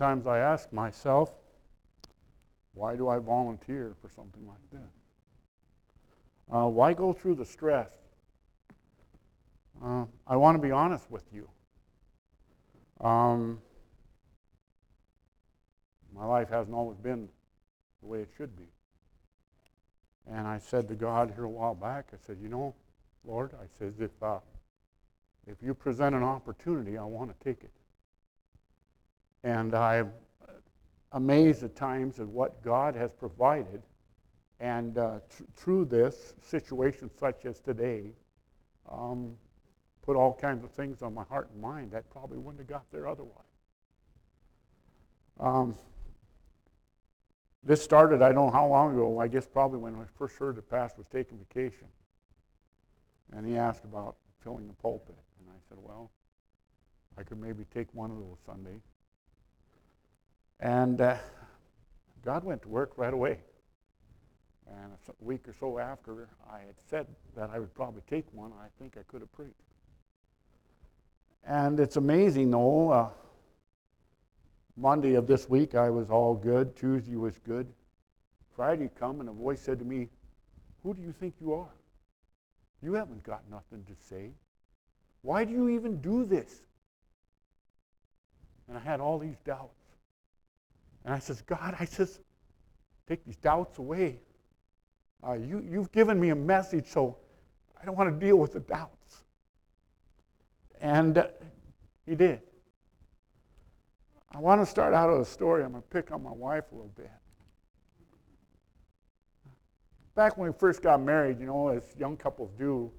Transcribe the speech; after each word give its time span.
Sometimes 0.00 0.28
I 0.28 0.38
ask 0.38 0.72
myself, 0.72 1.32
why 2.74 2.94
do 2.94 3.08
I 3.08 3.18
volunteer 3.18 3.96
for 4.00 4.08
something 4.08 4.46
like 4.46 4.70
this? 4.70 4.90
Uh, 6.52 6.68
why 6.68 6.94
go 6.94 7.12
through 7.12 7.34
the 7.34 7.44
stress? 7.44 7.90
Uh, 9.84 10.04
I 10.24 10.36
want 10.36 10.56
to 10.56 10.62
be 10.62 10.70
honest 10.70 11.10
with 11.10 11.24
you. 11.32 11.48
Um, 13.04 13.60
my 16.14 16.24
life 16.24 16.48
hasn't 16.48 16.76
always 16.76 16.98
been 16.98 17.28
the 18.00 18.06
way 18.06 18.20
it 18.20 18.30
should 18.36 18.56
be. 18.56 18.68
And 20.30 20.46
I 20.46 20.58
said 20.58 20.86
to 20.88 20.94
God 20.94 21.32
here 21.34 21.44
a 21.44 21.50
while 21.50 21.74
back, 21.74 22.10
I 22.12 22.18
said, 22.24 22.38
you 22.40 22.48
know, 22.48 22.72
Lord, 23.24 23.50
I 23.60 23.66
said, 23.80 23.94
if, 23.98 24.22
uh, 24.22 24.38
if 25.48 25.56
you 25.60 25.74
present 25.74 26.14
an 26.14 26.22
opportunity, 26.22 26.96
I 26.96 27.02
want 27.02 27.36
to 27.36 27.44
take 27.44 27.64
it. 27.64 27.72
And 29.44 29.74
I'm 29.74 30.12
amazed 31.12 31.62
at 31.62 31.76
times 31.76 32.20
at 32.20 32.26
what 32.26 32.62
God 32.62 32.94
has 32.94 33.12
provided. 33.12 33.82
And 34.60 34.98
uh, 34.98 35.20
th- 35.36 35.48
through 35.54 35.86
this 35.86 36.34
situation, 36.42 37.10
such 37.18 37.46
as 37.46 37.60
today, 37.60 38.10
um, 38.90 39.36
put 40.02 40.16
all 40.16 40.34
kinds 40.34 40.64
of 40.64 40.70
things 40.70 41.02
on 41.02 41.14
my 41.14 41.24
heart 41.24 41.48
and 41.52 41.60
mind 41.62 41.92
that 41.92 42.10
probably 42.10 42.38
wouldn't 42.38 42.58
have 42.58 42.66
got 42.66 42.90
there 42.90 43.06
otherwise. 43.06 43.44
Um, 45.38 45.76
this 47.62 47.82
started, 47.82 48.22
I 48.22 48.32
don't 48.32 48.46
know 48.46 48.50
how 48.50 48.66
long 48.66 48.94
ago, 48.94 49.20
I 49.20 49.28
guess 49.28 49.46
probably 49.46 49.78
when 49.78 49.94
I 49.94 50.04
first 50.16 50.36
heard 50.36 50.56
the 50.56 50.62
pastor 50.62 51.02
was 51.02 51.06
taking 51.12 51.38
vacation. 51.38 51.86
And 53.32 53.46
he 53.46 53.56
asked 53.56 53.84
about 53.84 54.16
filling 54.42 54.66
the 54.66 54.72
pulpit. 54.74 55.14
And 55.38 55.50
I 55.50 55.58
said, 55.68 55.78
well, 55.80 56.10
I 57.18 57.22
could 57.22 57.38
maybe 57.38 57.64
take 57.72 57.88
one 57.92 58.10
of 58.10 58.16
those 58.16 58.38
Sundays. 58.46 58.80
And 60.60 61.00
uh, 61.00 61.16
God 62.24 62.44
went 62.44 62.62
to 62.62 62.68
work 62.68 62.92
right 62.96 63.12
away. 63.14 63.38
And 64.66 64.92
a 64.92 65.24
week 65.24 65.48
or 65.48 65.54
so 65.58 65.78
after 65.78 66.28
I 66.50 66.58
had 66.58 66.74
said 66.90 67.06
that 67.36 67.50
I 67.50 67.58
would 67.58 67.72
probably 67.74 68.02
take 68.08 68.26
one, 68.32 68.52
I 68.60 68.66
think 68.78 68.96
I 68.98 69.02
could 69.10 69.22
have 69.22 69.32
preached. 69.32 69.54
And 71.46 71.80
it's 71.80 71.96
amazing, 71.96 72.50
though. 72.50 72.90
Uh, 72.90 73.08
Monday 74.76 75.14
of 75.14 75.26
this 75.26 75.48
week, 75.48 75.74
I 75.74 75.90
was 75.90 76.10
all 76.10 76.34
good. 76.34 76.76
Tuesday 76.76 77.16
was 77.16 77.38
good. 77.38 77.66
Friday 78.54 78.90
come, 78.98 79.20
and 79.20 79.28
a 79.28 79.32
voice 79.32 79.60
said 79.60 79.78
to 79.78 79.84
me, 79.84 80.08
Who 80.82 80.94
do 80.94 81.00
you 81.00 81.12
think 81.12 81.34
you 81.40 81.54
are? 81.54 81.70
You 82.82 82.94
haven't 82.94 83.22
got 83.22 83.42
nothing 83.50 83.84
to 83.86 83.94
say. 84.08 84.30
Why 85.22 85.44
do 85.44 85.52
you 85.52 85.68
even 85.70 86.00
do 86.00 86.24
this? 86.24 86.62
And 88.68 88.76
I 88.76 88.80
had 88.80 89.00
all 89.00 89.18
these 89.18 89.38
doubts. 89.44 89.77
And 91.04 91.14
I 91.14 91.18
says, 91.18 91.42
God, 91.42 91.76
I 91.78 91.84
says, 91.84 92.20
take 93.06 93.24
these 93.24 93.36
doubts 93.36 93.78
away. 93.78 94.20
Uh, 95.26 95.32
you, 95.32 95.64
you've 95.68 95.90
given 95.92 96.20
me 96.20 96.30
a 96.30 96.34
message, 96.34 96.86
so 96.86 97.16
I 97.80 97.84
don't 97.84 97.96
want 97.96 98.08
to 98.18 98.26
deal 98.26 98.36
with 98.36 98.52
the 98.52 98.60
doubts. 98.60 99.24
And 100.80 101.18
uh, 101.18 101.28
he 102.06 102.14
did. 102.14 102.40
I 104.32 104.38
want 104.38 104.60
to 104.60 104.66
start 104.66 104.94
out 104.94 105.10
with 105.10 105.26
a 105.26 105.30
story. 105.30 105.64
I'm 105.64 105.72
going 105.72 105.82
to 105.82 105.88
pick 105.88 106.12
on 106.12 106.22
my 106.22 106.32
wife 106.32 106.64
a 106.70 106.74
little 106.74 106.92
bit. 106.96 107.10
Back 110.14 110.36
when 110.36 110.48
we 110.48 110.58
first 110.58 110.82
got 110.82 111.00
married, 111.00 111.40
you 111.40 111.46
know, 111.46 111.68
as 111.68 111.82
young 111.98 112.16
couples 112.16 112.50
do, 112.58 112.92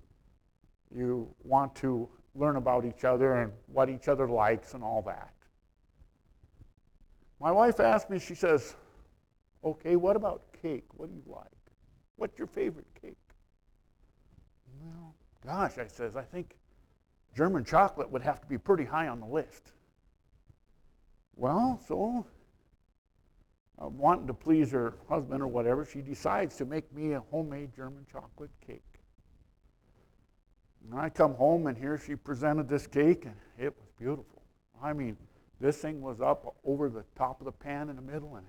you 0.95 1.33
want 1.43 1.75
to 1.75 2.09
learn 2.33 2.55
about 2.55 2.85
each 2.85 3.03
other 3.03 3.41
and 3.41 3.51
what 3.67 3.89
each 3.89 4.07
other 4.07 4.27
likes 4.27 4.73
and 4.73 4.83
all 4.83 5.01
that. 5.03 5.33
My 7.39 7.51
wife 7.51 7.79
asked 7.79 8.09
me, 8.09 8.19
she 8.19 8.35
says, 8.35 8.75
okay, 9.63 9.95
what 9.95 10.15
about 10.15 10.41
cake? 10.61 10.85
What 10.95 11.09
do 11.09 11.15
you 11.15 11.23
like? 11.25 11.45
What's 12.17 12.37
your 12.37 12.47
favorite 12.47 12.87
cake? 13.01 13.17
Well, 14.81 15.15
gosh, 15.45 15.77
I 15.77 15.87
says, 15.87 16.15
I 16.15 16.23
think 16.23 16.57
German 17.35 17.63
chocolate 17.63 18.11
would 18.11 18.21
have 18.21 18.41
to 18.41 18.47
be 18.47 18.57
pretty 18.57 18.83
high 18.83 19.07
on 19.07 19.21
the 19.21 19.25
list. 19.25 19.71
Well, 21.35 21.81
so 21.87 22.25
uh, 23.81 23.87
wanting 23.87 24.27
to 24.27 24.33
please 24.33 24.71
her 24.71 24.95
husband 25.07 25.41
or 25.41 25.47
whatever, 25.47 25.85
she 25.85 26.01
decides 26.01 26.57
to 26.57 26.65
make 26.65 26.93
me 26.93 27.13
a 27.13 27.21
homemade 27.31 27.73
German 27.73 28.05
chocolate 28.11 28.51
cake. 28.65 28.83
And 30.83 30.99
I 30.99 31.09
come 31.09 31.35
home 31.35 31.67
and 31.67 31.77
here 31.77 31.97
she 31.97 32.15
presented 32.15 32.67
this 32.67 32.87
cake, 32.87 33.25
and 33.25 33.35
it 33.57 33.73
was 33.77 33.87
beautiful. 33.97 34.41
I 34.81 34.91
mean, 34.91 35.15
this 35.59 35.77
thing 35.77 36.01
was 36.01 36.21
up 36.21 36.55
over 36.63 36.89
the 36.89 37.03
top 37.15 37.41
of 37.41 37.45
the 37.45 37.51
pan 37.51 37.89
in 37.89 37.95
the 37.95 38.01
middle, 38.01 38.35
and 38.35 38.45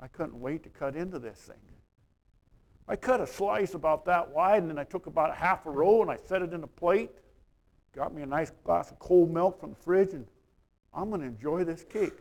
I 0.00 0.08
couldn't 0.08 0.38
wait 0.40 0.64
to 0.64 0.68
cut 0.68 0.96
into 0.96 1.18
this 1.18 1.38
thing. 1.38 1.56
I 2.88 2.96
cut 2.96 3.20
a 3.20 3.26
slice 3.26 3.74
about 3.74 4.04
that 4.06 4.30
wide, 4.30 4.62
and 4.62 4.70
then 4.70 4.78
I 4.78 4.84
took 4.84 5.06
about 5.06 5.30
a 5.30 5.34
half 5.34 5.66
a 5.66 5.70
roll 5.70 6.02
and 6.02 6.10
I 6.10 6.16
set 6.16 6.42
it 6.42 6.52
in 6.52 6.64
a 6.64 6.66
plate. 6.66 7.10
Got 7.94 8.12
me 8.12 8.22
a 8.22 8.26
nice 8.26 8.50
glass 8.64 8.90
of 8.90 8.98
cold 8.98 9.30
milk 9.30 9.60
from 9.60 9.70
the 9.70 9.76
fridge, 9.76 10.12
and 10.14 10.26
I'm 10.92 11.08
going 11.08 11.20
to 11.20 11.26
enjoy 11.26 11.64
this 11.64 11.84
cake. 11.84 12.18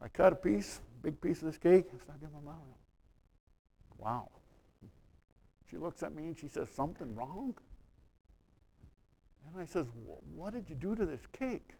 I 0.00 0.08
cut 0.08 0.32
a 0.32 0.36
piece, 0.36 0.80
big 1.02 1.20
piece 1.20 1.38
of 1.38 1.46
this 1.46 1.58
cake, 1.58 1.86
and 1.90 2.00
stuck 2.00 2.16
it 2.22 2.26
in 2.26 2.32
my 2.32 2.52
mouth. 2.52 2.58
Wow. 3.98 4.28
She 5.70 5.76
looks 5.76 6.02
at 6.02 6.14
me 6.14 6.24
and 6.24 6.38
she 6.38 6.48
says, 6.48 6.68
Something 6.70 7.14
wrong? 7.14 7.54
And 9.46 9.60
I 9.60 9.64
says, 9.64 9.86
What 10.34 10.52
did 10.52 10.68
you 10.68 10.76
do 10.76 10.94
to 10.94 11.06
this 11.06 11.22
cake? 11.32 11.70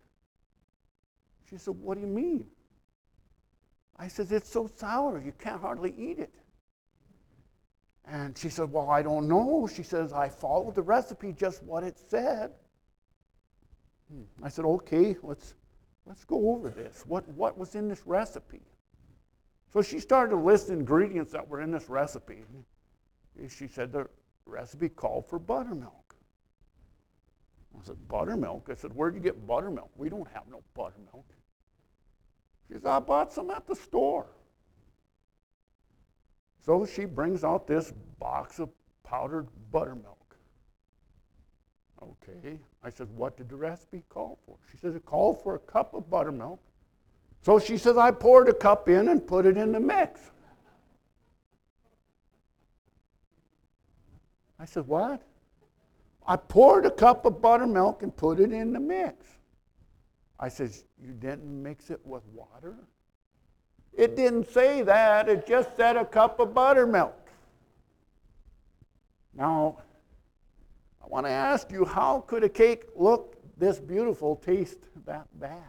She 1.52 1.58
said, 1.58 1.74
What 1.74 1.96
do 1.96 2.00
you 2.00 2.06
mean? 2.06 2.46
I 3.98 4.08
said, 4.08 4.32
It's 4.32 4.50
so 4.50 4.70
sour, 4.74 5.22
you 5.22 5.32
can't 5.38 5.60
hardly 5.60 5.94
eat 5.98 6.18
it. 6.18 6.32
And 8.06 8.36
she 8.36 8.48
said, 8.48 8.72
Well, 8.72 8.88
I 8.88 9.02
don't 9.02 9.28
know. 9.28 9.68
She 9.72 9.82
says, 9.82 10.14
I 10.14 10.30
followed 10.30 10.74
the 10.74 10.82
recipe 10.82 11.34
just 11.34 11.62
what 11.62 11.84
it 11.84 11.98
said. 12.08 12.52
I 14.42 14.48
said, 14.48 14.64
Okay, 14.64 15.14
let's, 15.22 15.52
let's 16.06 16.24
go 16.24 16.54
over 16.54 16.70
this. 16.70 17.04
What, 17.06 17.28
what 17.28 17.58
was 17.58 17.74
in 17.74 17.86
this 17.86 18.06
recipe? 18.06 18.62
So 19.74 19.82
she 19.82 20.00
started 20.00 20.30
to 20.30 20.40
list 20.40 20.70
ingredients 20.70 21.32
that 21.32 21.46
were 21.46 21.60
in 21.60 21.70
this 21.70 21.90
recipe. 21.90 22.44
She 23.48 23.68
said 23.68 23.92
the 23.92 24.06
recipe 24.46 24.88
called 24.88 25.28
for 25.28 25.38
buttermilk. 25.38 26.14
I 27.78 27.84
said, 27.84 28.08
Buttermilk? 28.08 28.68
I 28.70 28.74
said, 28.74 28.92
Where'd 28.94 29.14
you 29.14 29.20
get 29.20 29.46
buttermilk? 29.46 29.90
We 29.96 30.08
don't 30.08 30.28
have 30.32 30.44
no 30.50 30.62
buttermilk. 30.74 31.26
She 32.68 32.74
says, 32.74 32.86
I 32.86 33.00
bought 33.00 33.32
some 33.32 33.50
at 33.50 33.66
the 33.66 33.74
store. 33.74 34.26
So 36.64 36.86
she 36.86 37.04
brings 37.04 37.44
out 37.44 37.66
this 37.66 37.92
box 38.18 38.60
of 38.60 38.70
powdered 39.04 39.48
buttermilk. 39.70 40.36
Okay. 42.02 42.58
I 42.82 42.90
said, 42.90 43.08
What 43.14 43.36
did 43.36 43.48
the 43.48 43.56
recipe 43.56 44.02
call 44.08 44.38
for? 44.46 44.56
She 44.70 44.76
says, 44.76 44.94
It 44.94 45.04
called 45.04 45.42
for 45.42 45.54
a 45.54 45.58
cup 45.58 45.94
of 45.94 46.08
buttermilk. 46.08 46.60
So 47.42 47.58
she 47.58 47.76
says, 47.76 47.96
I 47.96 48.10
poured 48.10 48.48
a 48.48 48.54
cup 48.54 48.88
in 48.88 49.08
and 49.08 49.26
put 49.26 49.46
it 49.46 49.56
in 49.56 49.72
the 49.72 49.80
mix. 49.80 50.20
I 54.58 54.64
said, 54.64 54.86
What? 54.86 55.22
I 56.26 56.36
poured 56.36 56.86
a 56.86 56.90
cup 56.90 57.26
of 57.26 57.42
buttermilk 57.42 58.02
and 58.02 58.16
put 58.16 58.38
it 58.38 58.52
in 58.52 58.72
the 58.72 58.80
mix. 58.80 59.26
I 60.42 60.48
says, 60.48 60.84
You 61.00 61.12
didn't 61.12 61.62
mix 61.62 61.88
it 61.90 62.00
with 62.04 62.24
water? 62.34 62.74
It 63.92 64.16
didn't 64.16 64.50
say 64.50 64.82
that. 64.82 65.28
It 65.28 65.46
just 65.46 65.76
said 65.76 65.96
a 65.96 66.04
cup 66.04 66.40
of 66.40 66.52
buttermilk. 66.52 67.30
Now, 69.34 69.78
I 71.02 71.06
want 71.06 71.26
to 71.26 71.30
ask 71.30 71.70
you 71.70 71.84
how 71.84 72.24
could 72.26 72.42
a 72.42 72.48
cake 72.48 72.86
look 72.96 73.36
this 73.56 73.78
beautiful 73.78 74.34
taste 74.34 74.78
that 75.06 75.28
bad? 75.38 75.62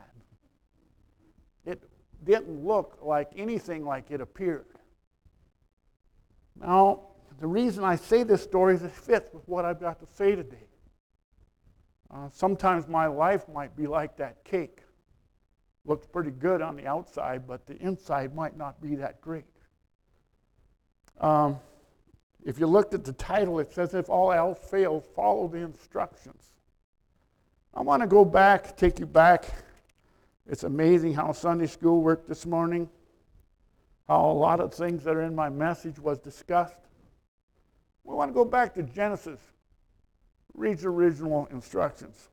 It 1.65 1.83
didn't 2.23 2.65
look 2.65 2.97
like 3.01 3.31
anything 3.37 3.85
like 3.85 4.09
it 4.09 4.21
appeared. 4.21 4.65
Now, 6.59 7.01
the 7.39 7.47
reason 7.47 7.83
I 7.83 7.95
say 7.95 8.23
this 8.23 8.41
story 8.41 8.73
is 8.73 8.81
it 8.81 8.91
fits 8.91 9.31
with 9.33 9.47
what 9.47 9.65
I've 9.65 9.79
got 9.79 9.99
to 9.99 10.07
say 10.15 10.35
today. 10.35 10.67
Uh, 12.13 12.29
sometimes 12.31 12.87
my 12.87 13.07
life 13.07 13.47
might 13.49 13.75
be 13.75 13.87
like 13.87 14.15
that 14.17 14.43
cake. 14.43 14.81
Looks 15.85 16.05
pretty 16.05 16.31
good 16.31 16.61
on 16.61 16.75
the 16.75 16.85
outside, 16.85 17.47
but 17.47 17.65
the 17.65 17.75
inside 17.77 18.35
might 18.35 18.55
not 18.55 18.79
be 18.81 18.95
that 18.95 19.19
great. 19.19 19.45
Um, 21.19 21.59
if 22.45 22.59
you 22.59 22.67
looked 22.67 22.93
at 22.93 23.03
the 23.03 23.13
title, 23.13 23.59
it 23.59 23.73
says, 23.73 23.93
If 23.93 24.09
all 24.09 24.31
else 24.31 24.59
fails, 24.69 25.05
follow 25.15 25.47
the 25.47 25.57
instructions. 25.57 26.51
I 27.73 27.81
want 27.81 28.01
to 28.01 28.07
go 28.07 28.23
back, 28.23 28.77
take 28.77 28.99
you 28.99 29.05
back. 29.07 29.45
It's 30.47 30.63
amazing 30.63 31.13
how 31.13 31.31
Sunday 31.31 31.67
school 31.67 32.01
worked 32.01 32.27
this 32.27 32.45
morning, 32.45 32.89
how 34.07 34.29
a 34.29 34.33
lot 34.33 34.59
of 34.59 34.73
things 34.73 35.03
that 35.05 35.15
are 35.15 35.23
in 35.23 35.33
my 35.33 35.49
message 35.49 35.97
was 35.97 36.19
discussed. 36.19 36.75
We 38.03 38.13
want 38.13 38.29
to 38.29 38.33
go 38.33 38.45
back 38.45 38.75
to 38.75 38.83
Genesis, 38.83 39.39
read 40.53 40.79
the 40.79 40.87
original 40.87 41.47
instructions. 41.51 42.29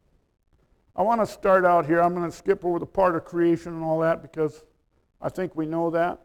I 0.97 1.03
want 1.03 1.21
to 1.21 1.27
start 1.27 1.65
out 1.65 1.87
here. 1.87 2.01
I'm 2.01 2.15
going 2.15 2.31
to 2.31 2.37
skip 2.37 2.65
over 2.65 2.79
the 2.79 2.87
part 2.87 3.17
of 3.17 3.25
creation 3.25 3.73
and 3.73 3.85
all 3.85 4.01
that 4.01 4.23
because 4.23 4.65
I 5.21 5.29
think 5.29 5.57
we 5.57 5.67
know 5.67 5.91
that. 5.91 6.21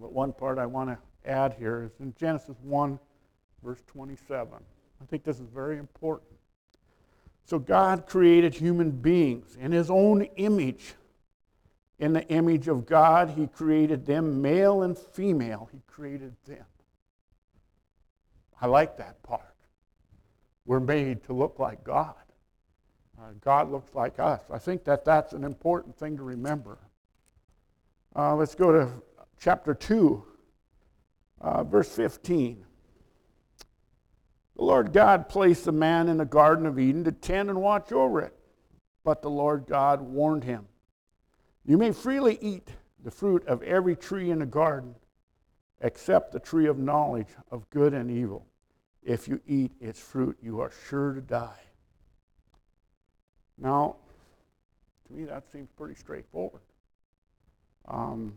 But 0.00 0.12
one 0.12 0.32
part 0.32 0.58
I 0.58 0.66
want 0.66 0.90
to 0.90 0.98
add 1.30 1.54
here 1.58 1.82
is 1.82 2.00
in 2.00 2.14
Genesis 2.18 2.56
1, 2.62 2.98
verse 3.62 3.82
27. 3.86 4.54
I 4.54 5.04
think 5.06 5.24
this 5.24 5.40
is 5.40 5.48
very 5.48 5.78
important. 5.78 6.30
So 7.44 7.58
God 7.58 8.06
created 8.06 8.54
human 8.54 8.90
beings 8.90 9.56
in 9.60 9.72
his 9.72 9.90
own 9.90 10.22
image. 10.36 10.94
In 11.98 12.14
the 12.14 12.26
image 12.28 12.68
of 12.68 12.86
God, 12.86 13.30
he 13.36 13.46
created 13.46 14.06
them, 14.06 14.40
male 14.40 14.82
and 14.82 14.96
female, 14.96 15.68
he 15.70 15.82
created 15.86 16.34
them. 16.46 16.64
I 18.58 18.66
like 18.66 18.96
that 18.98 19.22
part. 19.22 19.49
We're 20.70 20.78
made 20.78 21.24
to 21.24 21.32
look 21.32 21.58
like 21.58 21.82
God. 21.82 22.14
Uh, 23.20 23.32
God 23.40 23.72
looks 23.72 23.92
like 23.92 24.20
us. 24.20 24.40
I 24.52 24.58
think 24.58 24.84
that 24.84 25.04
that's 25.04 25.32
an 25.32 25.42
important 25.42 25.98
thing 25.98 26.16
to 26.16 26.22
remember. 26.22 26.78
Uh, 28.14 28.36
let's 28.36 28.54
go 28.54 28.70
to 28.70 28.88
chapter 29.40 29.74
2, 29.74 30.24
uh, 31.40 31.64
verse 31.64 31.88
15. 31.88 32.64
The 34.54 34.62
Lord 34.62 34.92
God 34.92 35.28
placed 35.28 35.64
the 35.64 35.72
man 35.72 36.08
in 36.08 36.18
the 36.18 36.24
Garden 36.24 36.66
of 36.66 36.78
Eden 36.78 37.02
to 37.02 37.10
tend 37.10 37.50
and 37.50 37.60
watch 37.60 37.90
over 37.90 38.20
it. 38.20 38.38
But 39.02 39.22
the 39.22 39.30
Lord 39.30 39.64
God 39.66 40.00
warned 40.00 40.44
him 40.44 40.68
You 41.66 41.78
may 41.78 41.90
freely 41.90 42.38
eat 42.40 42.68
the 43.02 43.10
fruit 43.10 43.44
of 43.48 43.60
every 43.64 43.96
tree 43.96 44.30
in 44.30 44.38
the 44.38 44.46
garden, 44.46 44.94
except 45.80 46.30
the 46.30 46.38
tree 46.38 46.68
of 46.68 46.78
knowledge 46.78 47.30
of 47.50 47.68
good 47.70 47.92
and 47.92 48.08
evil. 48.08 48.46
If 49.02 49.28
you 49.28 49.40
eat 49.46 49.72
its 49.80 49.98
fruit, 49.98 50.36
you 50.42 50.60
are 50.60 50.70
sure 50.88 51.12
to 51.14 51.20
die. 51.20 51.60
Now, 53.58 53.96
to 55.06 55.12
me, 55.12 55.24
that 55.24 55.50
seems 55.50 55.68
pretty 55.76 55.94
straightforward. 55.94 56.62
Um, 57.88 58.34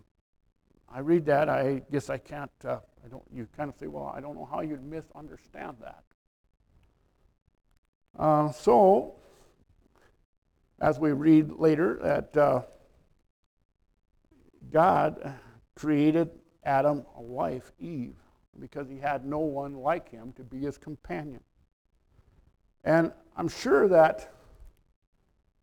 I 0.92 1.00
read 1.00 1.26
that, 1.26 1.50
I 1.50 1.82
guess 1.92 2.10
I 2.10 2.18
can't, 2.18 2.52
uh, 2.66 2.80
I 3.04 3.08
don't, 3.10 3.24
you 3.34 3.48
kind 3.58 3.70
of 3.70 3.76
say, 3.78 3.88
well, 3.88 4.14
I 4.16 4.22
don't 4.22 4.36
know 4.36 4.48
how 4.50 4.62
you'd 4.62 4.84
misunderstand 4.84 5.78
that. 5.82 6.04
Uh, 8.18 8.52
so, 8.52 9.16
as 10.80 11.00
we 11.00 11.12
read 11.12 11.52
later, 11.52 12.00
that 12.04 12.38
uh, 12.38 12.62
God 14.72 15.34
created 15.76 16.30
Adam 16.64 17.06
a 17.16 17.22
wife, 17.22 17.72
Eve, 17.80 18.16
because 18.60 18.88
he 18.90 18.98
had 18.98 19.26
no 19.26 19.40
one 19.40 19.76
like 19.76 20.10
him 20.10 20.34
to 20.34 20.44
be 20.44 20.60
his 20.60 20.78
companion. 20.78 21.42
And 22.84 23.12
I'm 23.36 23.48
sure 23.48 23.88
that 23.88 24.34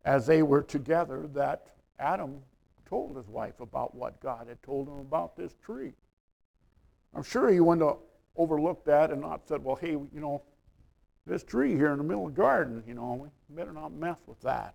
as 0.04 0.26
they 0.26 0.42
were 0.42 0.62
together, 0.62 1.28
that 1.34 1.66
Adam 1.98 2.40
told 2.87 3.16
his 3.16 3.28
wife 3.28 3.60
about 3.60 3.94
what 3.94 4.20
God 4.20 4.48
had 4.48 4.62
told 4.62 4.88
him 4.88 4.98
about 4.98 5.37
this 5.37 5.54
tree. 5.62 5.92
I'm 7.14 7.22
sure 7.22 7.50
he 7.50 7.60
wouldn't 7.60 7.87
have 7.87 7.98
overlooked 8.37 8.87
that 8.87 9.10
and 9.10 9.20
not 9.20 9.46
said, 9.46 9.62
well, 9.62 9.76
hey, 9.76 9.90
you 9.90 10.08
know, 10.14 10.42
this 11.26 11.44
tree 11.44 11.75
here 11.76 11.92
in 11.92 11.98
the 11.98 12.04
middle 12.04 12.26
of 12.26 12.34
the 12.34 12.40
garden, 12.40 12.82
you 12.87 12.94
know, 12.94 13.31
we 13.48 13.54
better 13.54 13.72
not 13.72 13.92
mess 13.92 14.19
with 14.26 14.40
that. 14.40 14.75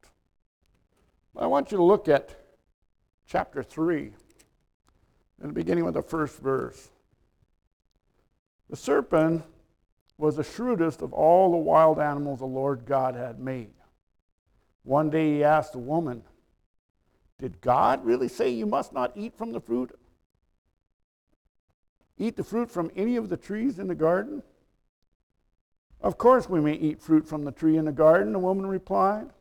But 1.34 1.44
I 1.44 1.48
want 1.48 1.72
you 1.72 1.78
to 1.78 1.84
look 1.84 2.08
at 2.08 2.36
chapter 3.28 3.64
3, 3.64 4.14
in 5.42 5.48
the 5.48 5.54
beginning 5.54 5.84
with 5.84 5.96
the 5.96 6.02
first 6.02 6.40
verse. 6.40 6.90
The 8.70 8.76
serpent 8.76 9.44
was 10.18 10.36
the 10.36 10.44
shrewdest 10.44 11.02
of 11.02 11.14
all 11.14 11.52
the 11.52 11.58
wild 11.58 12.00
animals 12.00 12.40
the 12.40 12.46
Lord 12.46 12.86
God 12.86 13.16
had 13.16 13.40
made. 13.40 13.74
One 14.84 15.10
day 15.10 15.36
he 15.36 15.44
asked 15.44 15.74
the 15.74 15.80
woman, 15.80 16.24
Did 17.40 17.62
God 17.62 18.06
really 18.06 18.28
say 18.28 18.50
you 18.50 18.66
must 18.66 18.94
not 18.94 19.12
eat 19.16 19.38
from 19.38 19.52
the 19.52 19.60
fruit? 19.60 19.98
Eat 22.18 22.38
the 22.38 22.44
fruit 22.44 22.72
from 22.72 22.92
any 22.96 23.18
of 23.18 23.30
the 23.30 23.38
trees 23.38 23.78
in 23.78 23.88
the 23.88 23.96
garden? 23.96 24.42
Of 26.00 26.18
course, 26.18 26.48
we 26.48 26.62
may 26.62 26.74
eat 26.74 27.02
fruit 27.02 27.28
from 27.28 27.44
the 27.44 27.52
tree 27.52 27.78
in 27.78 27.86
the 27.86 27.92
garden, 27.92 28.32
the 28.32 28.40
woman 28.40 28.68
replied. 28.68 29.32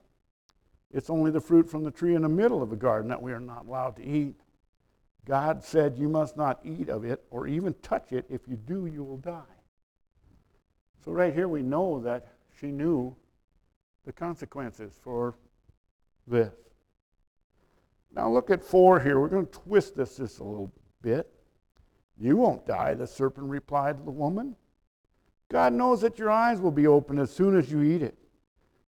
It's 0.90 1.10
only 1.10 1.30
the 1.30 1.40
fruit 1.40 1.68
from 1.68 1.84
the 1.84 1.90
tree 1.90 2.14
in 2.14 2.22
the 2.22 2.28
middle 2.28 2.62
of 2.62 2.70
the 2.70 2.76
garden 2.76 3.08
that 3.10 3.20
we 3.20 3.32
are 3.32 3.40
not 3.40 3.66
allowed 3.66 3.96
to 3.96 4.04
eat. 4.04 4.40
God 5.24 5.64
said, 5.64 5.96
You 5.98 6.08
must 6.08 6.36
not 6.36 6.60
eat 6.64 6.88
of 6.88 7.04
it 7.04 7.24
or 7.30 7.46
even 7.46 7.74
touch 7.82 8.12
it. 8.12 8.26
If 8.28 8.42
you 8.48 8.56
do, 8.56 8.86
you 8.86 9.02
will 9.02 9.18
die. 9.18 9.42
So, 11.04 11.12
right 11.12 11.34
here, 11.34 11.48
we 11.48 11.62
know 11.62 12.00
that 12.00 12.28
she 12.58 12.66
knew 12.68 13.14
the 14.04 14.12
consequences 14.12 14.98
for 15.02 15.34
this. 16.26 16.52
Now 18.14 18.30
look 18.30 18.50
at 18.50 18.62
four 18.62 19.00
here. 19.00 19.20
We're 19.20 19.28
going 19.28 19.46
to 19.46 19.52
twist 19.52 19.96
this 19.96 20.16
just 20.16 20.38
a 20.38 20.44
little 20.44 20.72
bit. 21.02 21.30
You 22.18 22.36
won't 22.36 22.64
die, 22.64 22.94
the 22.94 23.06
serpent 23.06 23.48
replied 23.48 23.98
to 23.98 24.04
the 24.04 24.10
woman. 24.10 24.54
God 25.50 25.72
knows 25.72 26.00
that 26.02 26.18
your 26.18 26.30
eyes 26.30 26.60
will 26.60 26.70
be 26.70 26.86
opened 26.86 27.18
as 27.18 27.30
soon 27.30 27.56
as 27.56 27.70
you 27.70 27.82
eat 27.82 28.02
it, 28.02 28.16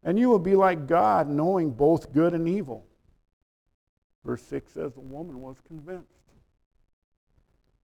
and 0.03 0.19
you 0.19 0.29
will 0.29 0.39
be 0.39 0.55
like 0.55 0.87
God, 0.87 1.29
knowing 1.29 1.71
both 1.71 2.13
good 2.13 2.35
and 2.35 2.49
evil. 2.49 2.87
Verse 4.25 4.43
6 4.43 4.73
says 4.73 4.95
the 4.95 5.01
woman 5.01 5.41
was 5.41 5.57
convinced. 5.67 6.09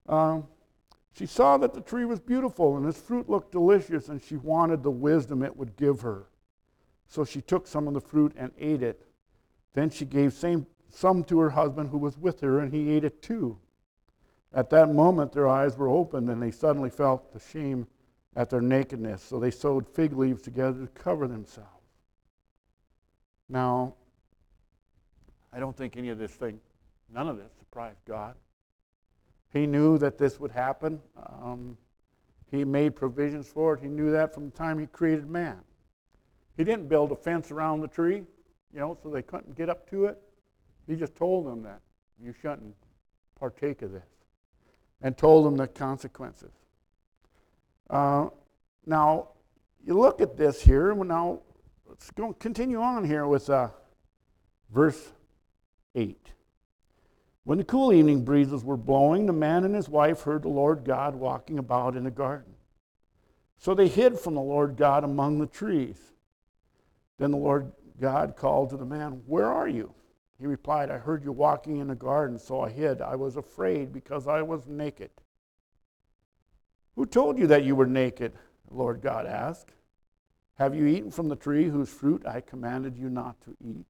Um, 0.07 0.47
she 1.11 1.25
saw 1.25 1.57
that 1.57 1.73
the 1.73 1.81
tree 1.81 2.05
was 2.05 2.19
beautiful 2.19 2.77
and 2.77 2.87
its 2.87 2.99
fruit 2.99 3.29
looked 3.29 3.51
delicious, 3.51 4.09
and 4.09 4.21
she 4.21 4.37
wanted 4.37 4.83
the 4.83 4.91
wisdom 4.91 5.43
it 5.43 5.55
would 5.55 5.75
give 5.75 6.01
her. 6.01 6.27
So 7.07 7.25
she 7.25 7.41
took 7.41 7.67
some 7.67 7.87
of 7.87 7.93
the 7.93 8.01
fruit 8.01 8.33
and 8.37 8.51
ate 8.59 8.83
it. 8.83 9.05
Then 9.73 9.89
she 9.89 10.05
gave 10.05 10.33
same, 10.33 10.65
some 10.89 11.23
to 11.25 11.39
her 11.39 11.49
husband 11.49 11.89
who 11.89 11.97
was 11.97 12.17
with 12.17 12.39
her, 12.41 12.59
and 12.59 12.71
he 12.71 12.91
ate 12.91 13.03
it 13.03 13.21
too. 13.21 13.57
At 14.53 14.69
that 14.71 14.93
moment, 14.93 15.31
their 15.31 15.47
eyes 15.47 15.77
were 15.77 15.89
opened, 15.89 16.29
and 16.29 16.41
they 16.41 16.51
suddenly 16.51 16.89
felt 16.89 17.33
the 17.33 17.39
shame 17.39 17.87
at 18.35 18.49
their 18.49 18.61
nakedness. 18.61 19.21
So 19.21 19.39
they 19.39 19.51
sewed 19.51 19.87
fig 19.87 20.13
leaves 20.13 20.41
together 20.41 20.85
to 20.85 20.87
cover 20.87 21.27
themselves. 21.27 21.69
Now, 23.47 23.95
I 25.51 25.59
don't 25.59 25.75
think 25.75 25.97
any 25.97 26.09
of 26.09 26.17
this 26.19 26.31
thing, 26.31 26.59
none 27.11 27.27
of 27.27 27.37
this 27.37 27.51
surprised 27.57 27.99
God. 28.05 28.35
He 29.51 29.65
knew 29.65 29.97
that 29.97 30.17
this 30.17 30.39
would 30.39 30.51
happen. 30.51 31.01
Um, 31.17 31.77
he 32.51 32.63
made 32.63 32.95
provisions 32.95 33.47
for 33.47 33.73
it. 33.73 33.81
He 33.81 33.87
knew 33.87 34.11
that 34.11 34.33
from 34.33 34.45
the 34.45 34.55
time 34.55 34.79
he 34.79 34.87
created 34.87 35.29
man. 35.29 35.59
He 36.57 36.63
didn't 36.63 36.89
build 36.89 37.11
a 37.11 37.15
fence 37.15 37.51
around 37.51 37.81
the 37.81 37.87
tree, 37.87 38.23
you 38.73 38.79
know, 38.79 38.97
so 39.01 39.09
they 39.09 39.21
couldn't 39.21 39.55
get 39.55 39.69
up 39.69 39.89
to 39.91 40.05
it. 40.05 40.19
He 40.87 40.95
just 40.95 41.15
told 41.15 41.45
them 41.45 41.63
that 41.63 41.81
you 42.21 42.33
shouldn't 42.33 42.75
partake 43.39 43.81
of 43.81 43.91
this 43.91 44.03
and 45.01 45.17
told 45.17 45.45
them 45.45 45.55
the 45.55 45.67
consequences. 45.67 46.51
Uh, 47.89 48.27
now, 48.85 49.29
you 49.85 49.97
look 49.97 50.19
at 50.21 50.35
this 50.35 50.61
here. 50.61 50.93
Now, 50.93 51.41
let's 51.87 52.11
go 52.11 52.33
continue 52.33 52.81
on 52.81 53.05
here 53.05 53.27
with 53.27 53.49
uh, 53.49 53.69
verse 54.71 55.11
8. 55.95 56.33
When 57.49 57.57
the 57.57 57.63
cool 57.63 57.91
evening 57.91 58.23
breezes 58.25 58.63
were 58.63 58.77
blowing, 58.77 59.25
the 59.25 59.33
man 59.33 59.63
and 59.63 59.73
his 59.73 59.89
wife 59.89 60.21
heard 60.21 60.43
the 60.43 60.49
Lord 60.49 60.83
God 60.85 61.15
walking 61.15 61.57
about 61.57 61.95
in 61.95 62.03
the 62.03 62.11
garden. 62.11 62.53
So 63.57 63.73
they 63.73 63.87
hid 63.87 64.19
from 64.19 64.35
the 64.35 64.39
Lord 64.39 64.77
God 64.77 65.03
among 65.03 65.39
the 65.39 65.47
trees. 65.47 65.97
Then 67.17 67.31
the 67.31 67.37
Lord 67.37 67.71
God 67.99 68.35
called 68.35 68.69
to 68.69 68.77
the 68.77 68.85
man, 68.85 69.23
Where 69.25 69.47
are 69.47 69.67
you? 69.67 69.95
He 70.37 70.45
replied, 70.45 70.91
I 70.91 70.99
heard 70.99 71.23
you 71.23 71.31
walking 71.31 71.77
in 71.77 71.87
the 71.87 71.95
garden, 71.95 72.37
so 72.37 72.61
I 72.61 72.69
hid. 72.69 73.01
I 73.01 73.15
was 73.15 73.35
afraid 73.35 73.91
because 73.91 74.27
I 74.27 74.43
was 74.43 74.67
naked. 74.67 75.09
Who 76.95 77.07
told 77.07 77.39
you 77.39 77.47
that 77.47 77.63
you 77.63 77.75
were 77.75 77.87
naked? 77.87 78.33
The 78.67 78.75
Lord 78.75 79.01
God 79.01 79.25
asked. 79.25 79.73
Have 80.59 80.75
you 80.75 80.85
eaten 80.85 81.09
from 81.09 81.29
the 81.29 81.35
tree 81.35 81.67
whose 81.67 81.89
fruit 81.89 82.27
I 82.27 82.41
commanded 82.41 82.95
you 82.95 83.09
not 83.09 83.41
to 83.41 83.57
eat? 83.59 83.87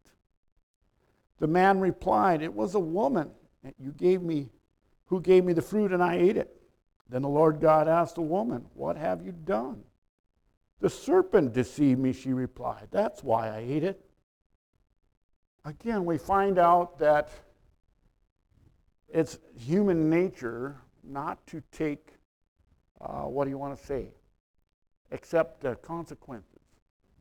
The 1.39 1.47
man 1.47 1.81
replied, 1.81 2.41
It 2.41 2.53
was 2.53 2.73
a 2.73 2.79
woman 2.79 3.31
you 3.77 3.91
gave 3.91 4.21
me, 4.21 4.49
who 5.05 5.21
gave 5.21 5.43
me 5.43 5.53
the 5.53 5.61
fruit, 5.61 5.91
and 5.91 6.03
I 6.03 6.15
ate 6.15 6.37
it. 6.37 6.55
Then 7.09 7.21
the 7.23 7.29
Lord 7.29 7.59
God 7.59 7.87
asked 7.87 8.15
the 8.15 8.21
woman, 8.21 8.65
What 8.73 8.95
have 8.95 9.25
you 9.25 9.31
done? 9.31 9.83
The 10.79 10.89
serpent 10.89 11.53
deceived 11.53 11.99
me, 11.99 12.13
she 12.13 12.31
replied. 12.31 12.87
That's 12.91 13.23
why 13.23 13.49
I 13.49 13.59
ate 13.59 13.83
it. 13.83 13.99
Again, 15.65 16.05
we 16.05 16.17
find 16.17 16.57
out 16.57 16.99
that 16.99 17.29
it's 19.09 19.39
human 19.57 20.09
nature 20.09 20.77
not 21.03 21.45
to 21.47 21.61
take, 21.71 22.13
uh, 23.01 23.23
what 23.23 23.43
do 23.45 23.49
you 23.49 23.57
want 23.57 23.77
to 23.77 23.85
say, 23.85 24.13
accept 25.11 25.61
the 25.61 25.75
consequences. 25.75 26.61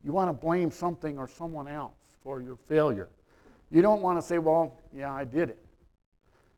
You 0.03 0.13
want 0.13 0.29
to 0.29 0.33
blame 0.33 0.71
something 0.71 1.17
or 1.17 1.27
someone 1.27 1.67
else 1.67 1.97
for 2.23 2.41
your 2.41 2.55
failure. 2.55 3.09
You 3.71 3.81
don't 3.81 4.01
want 4.01 4.17
to 4.19 4.25
say, 4.25 4.37
well, 4.37 4.77
yeah, 4.95 5.13
I 5.13 5.25
did 5.25 5.49
it. 5.49 5.65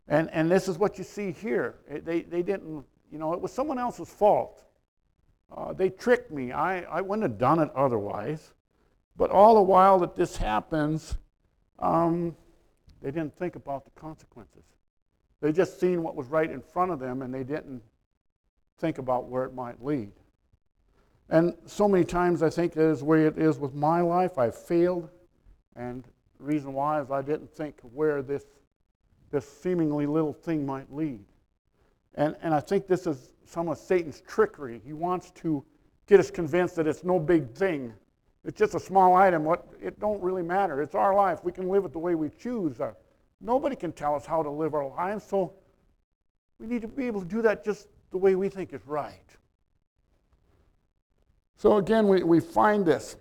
And, 0.07 0.29
and 0.31 0.51
this 0.51 0.67
is 0.67 0.77
what 0.77 0.97
you 0.97 1.03
see 1.03 1.31
here. 1.31 1.75
They, 1.89 2.21
they 2.21 2.41
didn't, 2.41 2.83
you 3.11 3.17
know, 3.17 3.33
it 3.33 3.41
was 3.41 3.51
someone 3.51 3.79
else's 3.79 4.09
fault. 4.09 4.63
Uh, 5.55 5.73
they 5.73 5.89
tricked 5.89 6.31
me. 6.31 6.51
I, 6.51 6.81
I 6.83 7.01
wouldn't 7.01 7.23
have 7.23 7.37
done 7.37 7.59
it 7.59 7.69
otherwise. 7.75 8.53
But 9.15 9.29
all 9.29 9.55
the 9.55 9.61
while 9.61 9.99
that 9.99 10.15
this 10.15 10.37
happens, 10.37 11.15
um, 11.79 12.35
they 13.01 13.11
didn't 13.11 13.37
think 13.37 13.55
about 13.55 13.85
the 13.85 13.91
consequences. 13.91 14.63
They 15.41 15.51
just 15.51 15.79
seen 15.79 16.03
what 16.03 16.15
was 16.15 16.27
right 16.27 16.49
in 16.49 16.61
front 16.61 16.91
of 16.91 16.99
them 16.99 17.21
and 17.21 17.33
they 17.33 17.43
didn't 17.43 17.81
think 18.79 18.97
about 18.97 19.27
where 19.27 19.43
it 19.43 19.53
might 19.53 19.83
lead. 19.83 20.11
And 21.29 21.55
so 21.65 21.87
many 21.87 22.03
times 22.03 22.43
I 22.43 22.49
think 22.49 22.73
that 22.73 22.83
is 22.83 22.99
the 22.99 23.05
way 23.05 23.25
it 23.25 23.37
is 23.37 23.57
with 23.57 23.73
my 23.73 24.01
life. 24.01 24.37
I've 24.37 24.55
failed. 24.55 25.09
And 25.75 26.03
the 26.37 26.43
reason 26.43 26.73
why 26.73 27.01
is 27.01 27.09
I 27.09 27.21
didn't 27.21 27.49
think 27.55 27.79
where 27.93 28.21
this, 28.21 28.45
this 29.31 29.47
seemingly 29.61 30.05
little 30.05 30.33
thing 30.33 30.65
might 30.65 30.91
lead. 30.93 31.23
And, 32.15 32.35
and 32.41 32.53
I 32.53 32.59
think 32.59 32.87
this 32.87 33.07
is 33.07 33.33
some 33.45 33.69
of 33.69 33.77
Satan's 33.77 34.21
trickery. 34.27 34.81
He 34.85 34.93
wants 34.93 35.31
to 35.31 35.63
get 36.07 36.19
us 36.19 36.29
convinced 36.29 36.75
that 36.75 36.87
it's 36.87 37.03
no 37.03 37.19
big 37.19 37.53
thing. 37.53 37.93
It's 38.43 38.57
just 38.57 38.75
a 38.75 38.79
small 38.79 39.15
item. 39.15 39.43
What 39.43 39.67
it 39.81 39.99
don't 39.99 40.21
really 40.21 40.43
matter. 40.43 40.81
It's 40.81 40.95
our 40.95 41.15
life. 41.15 41.43
We 41.43 41.51
can 41.51 41.69
live 41.69 41.85
it 41.85 41.93
the 41.93 41.99
way 41.99 42.15
we 42.15 42.29
choose. 42.29 42.79
Uh, 42.81 42.93
nobody 43.39 43.75
can 43.75 43.91
tell 43.91 44.15
us 44.15 44.25
how 44.25 44.43
to 44.43 44.49
live 44.49 44.73
our 44.73 44.87
lives, 44.87 45.23
so 45.23 45.53
we 46.59 46.67
need 46.67 46.81
to 46.81 46.87
be 46.87 47.07
able 47.07 47.21
to 47.21 47.27
do 47.27 47.41
that 47.43 47.63
just 47.63 47.87
the 48.11 48.17
way 48.17 48.35
we 48.35 48.49
think 48.49 48.73
is 48.73 48.85
right. 48.85 49.15
So 51.57 51.77
again, 51.77 52.07
we, 52.07 52.23
we 52.23 52.39
find 52.39 52.85
this. 52.85 53.15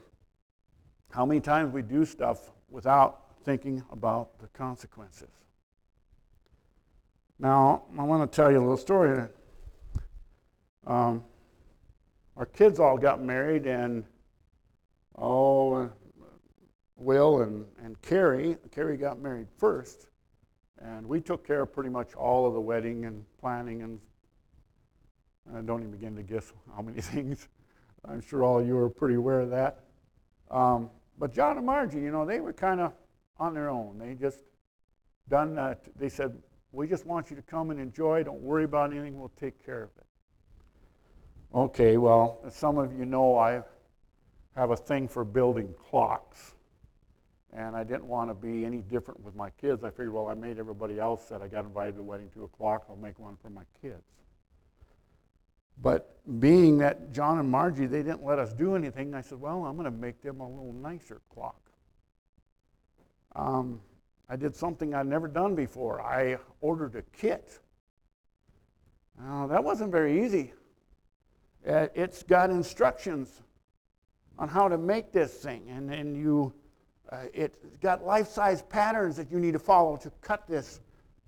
How 1.11 1.27
many 1.27 1.41
times 1.41 1.73
we 1.73 1.83
do 1.83 2.05
stuff 2.05 2.51
without 2.71 3.31
thinking 3.45 3.83
about 3.91 4.39
the 4.39 4.49
consequences. 4.49 5.40
Now, 7.41 7.85
I 7.99 8.03
want 8.03 8.31
to 8.31 8.37
tell 8.37 8.53
you 8.53 8.59
a 8.59 8.61
little 8.61 8.77
story. 8.77 9.27
Um, 10.87 11.25
our 12.37 12.45
kids 12.45 12.79
all 12.79 12.99
got 12.99 13.23
married, 13.23 13.67
and 13.67 14.05
oh, 15.17 15.89
Will 16.97 17.41
and, 17.41 17.65
and 17.83 18.01
Carrie, 18.03 18.59
Carrie 18.71 18.99
got 18.99 19.21
married 19.21 19.47
first, 19.57 20.09
and 20.83 21.07
we 21.07 21.23
took 21.23 21.47
care 21.47 21.63
of 21.63 21.73
pretty 21.73 21.89
much 21.89 22.13
all 22.15 22.47
of 22.47 22.53
the 22.53 22.61
wedding 22.61 23.07
and 23.07 23.25
planning, 23.41 23.81
and 23.85 23.99
I 25.57 25.63
don't 25.63 25.81
even 25.81 25.93
begin 25.93 26.15
to 26.17 26.23
guess 26.23 26.53
how 26.77 26.83
many 26.83 27.01
things. 27.01 27.49
I'm 28.05 28.21
sure 28.21 28.45
all 28.45 28.61
of 28.61 28.67
you 28.67 28.77
are 28.77 28.91
pretty 28.91 29.15
aware 29.15 29.41
of 29.41 29.49
that. 29.49 29.85
Um, 30.51 30.91
but 31.19 31.33
John 31.33 31.57
and 31.57 31.65
Margie, 31.65 32.01
you 32.01 32.11
know, 32.11 32.27
they 32.27 32.41
were 32.41 32.53
kind 32.53 32.83
of 32.83 32.93
on 33.39 33.55
their 33.55 33.71
own. 33.71 33.97
They 33.99 34.13
just 34.13 34.41
done 35.31 35.55
that. 35.55 35.89
They 35.97 36.11
said, 36.11 36.37
we 36.73 36.87
just 36.87 37.07
want 37.07 37.31
you 37.31 37.37
to 37.37 37.43
come 37.43 37.71
and 37.71 37.81
enjoy. 37.81 38.23
Don't 38.23 38.41
worry 38.41 38.65
about 38.65 38.93
anything. 38.93 39.19
We'll 39.19 39.33
take 39.41 39.65
care 39.65 39.83
of 39.83 39.91
it. 39.99 40.07
Okay, 41.53 41.97
well, 41.97 42.41
as 42.47 42.55
some 42.55 42.79
of 42.79 42.97
you 42.97 43.05
know, 43.05 43.37
I 43.37 43.63
have 44.55 44.71
a 44.71 44.77
thing 44.77 45.09
for 45.09 45.25
building 45.25 45.75
clocks. 45.91 46.55
And 47.53 47.75
I 47.75 47.83
didn't 47.83 48.05
want 48.05 48.31
to 48.31 48.35
be 48.35 48.65
any 48.65 48.79
different 48.79 49.21
with 49.25 49.35
my 49.35 49.51
kids. 49.51 49.83
I 49.83 49.91
figured, 49.91 50.13
well, 50.13 50.29
I 50.29 50.35
made 50.35 50.59
everybody 50.59 51.01
else 51.01 51.25
that 51.27 51.43
I 51.43 51.49
got 51.49 51.65
invited 51.65 51.93
to 51.93 51.97
the 51.97 52.03
wedding 52.05 52.31
to 52.35 52.45
a 52.45 52.49
clock. 52.49 52.85
I'll 52.89 52.95
make 52.95 53.19
one 53.19 53.37
for 53.43 53.51
my 53.51 53.65
kids. 53.83 54.05
But 55.83 56.17
being 56.39 56.79
that 56.79 57.13
John 57.13 57.41
and 57.41 57.51
Margie, 57.51 57.87
they 57.87 58.03
didn't 58.03 58.25
let 58.25 58.39
us 58.39 58.53
do 58.53 58.77
anything, 58.77 59.15
I 59.15 59.21
said, 59.21 59.41
well, 59.41 59.65
I'm 59.65 59.77
going 59.77 59.87
to 59.87 59.91
make 59.91 60.23
them 60.23 60.41
a 60.41 60.49
little 60.49 60.73
nicer 60.75 61.21
clock. 61.33 61.59
Um, 63.35 63.81
I 64.31 64.37
did 64.37 64.55
something 64.55 64.95
I'd 64.95 65.09
never 65.09 65.27
done 65.27 65.57
before. 65.57 66.01
I 66.01 66.39
ordered 66.61 66.95
a 66.95 67.03
kit. 67.03 67.59
Now, 69.19 69.49
that 69.49 69.63
wasn't 69.63 69.91
very 69.91 70.25
easy. 70.25 70.53
Uh, 71.69 71.89
it's 71.97 72.23
got 72.23 72.49
instructions 72.49 73.43
on 74.39 74.49
how 74.49 74.69
to 74.69 74.79
make 74.79 75.11
this 75.11 75.33
thing, 75.35 75.69
and, 75.69 75.93
and 75.93 76.17
you, 76.17 76.55
uh, 77.11 77.25
it's 77.35 77.59
got 77.83 78.07
life-size 78.07 78.63
patterns 78.63 79.17
that 79.17 79.33
you 79.33 79.41
need 79.41 79.53
to 79.53 79.59
follow 79.59 79.97
to 79.97 80.11
cut 80.21 80.47
this, 80.47 80.81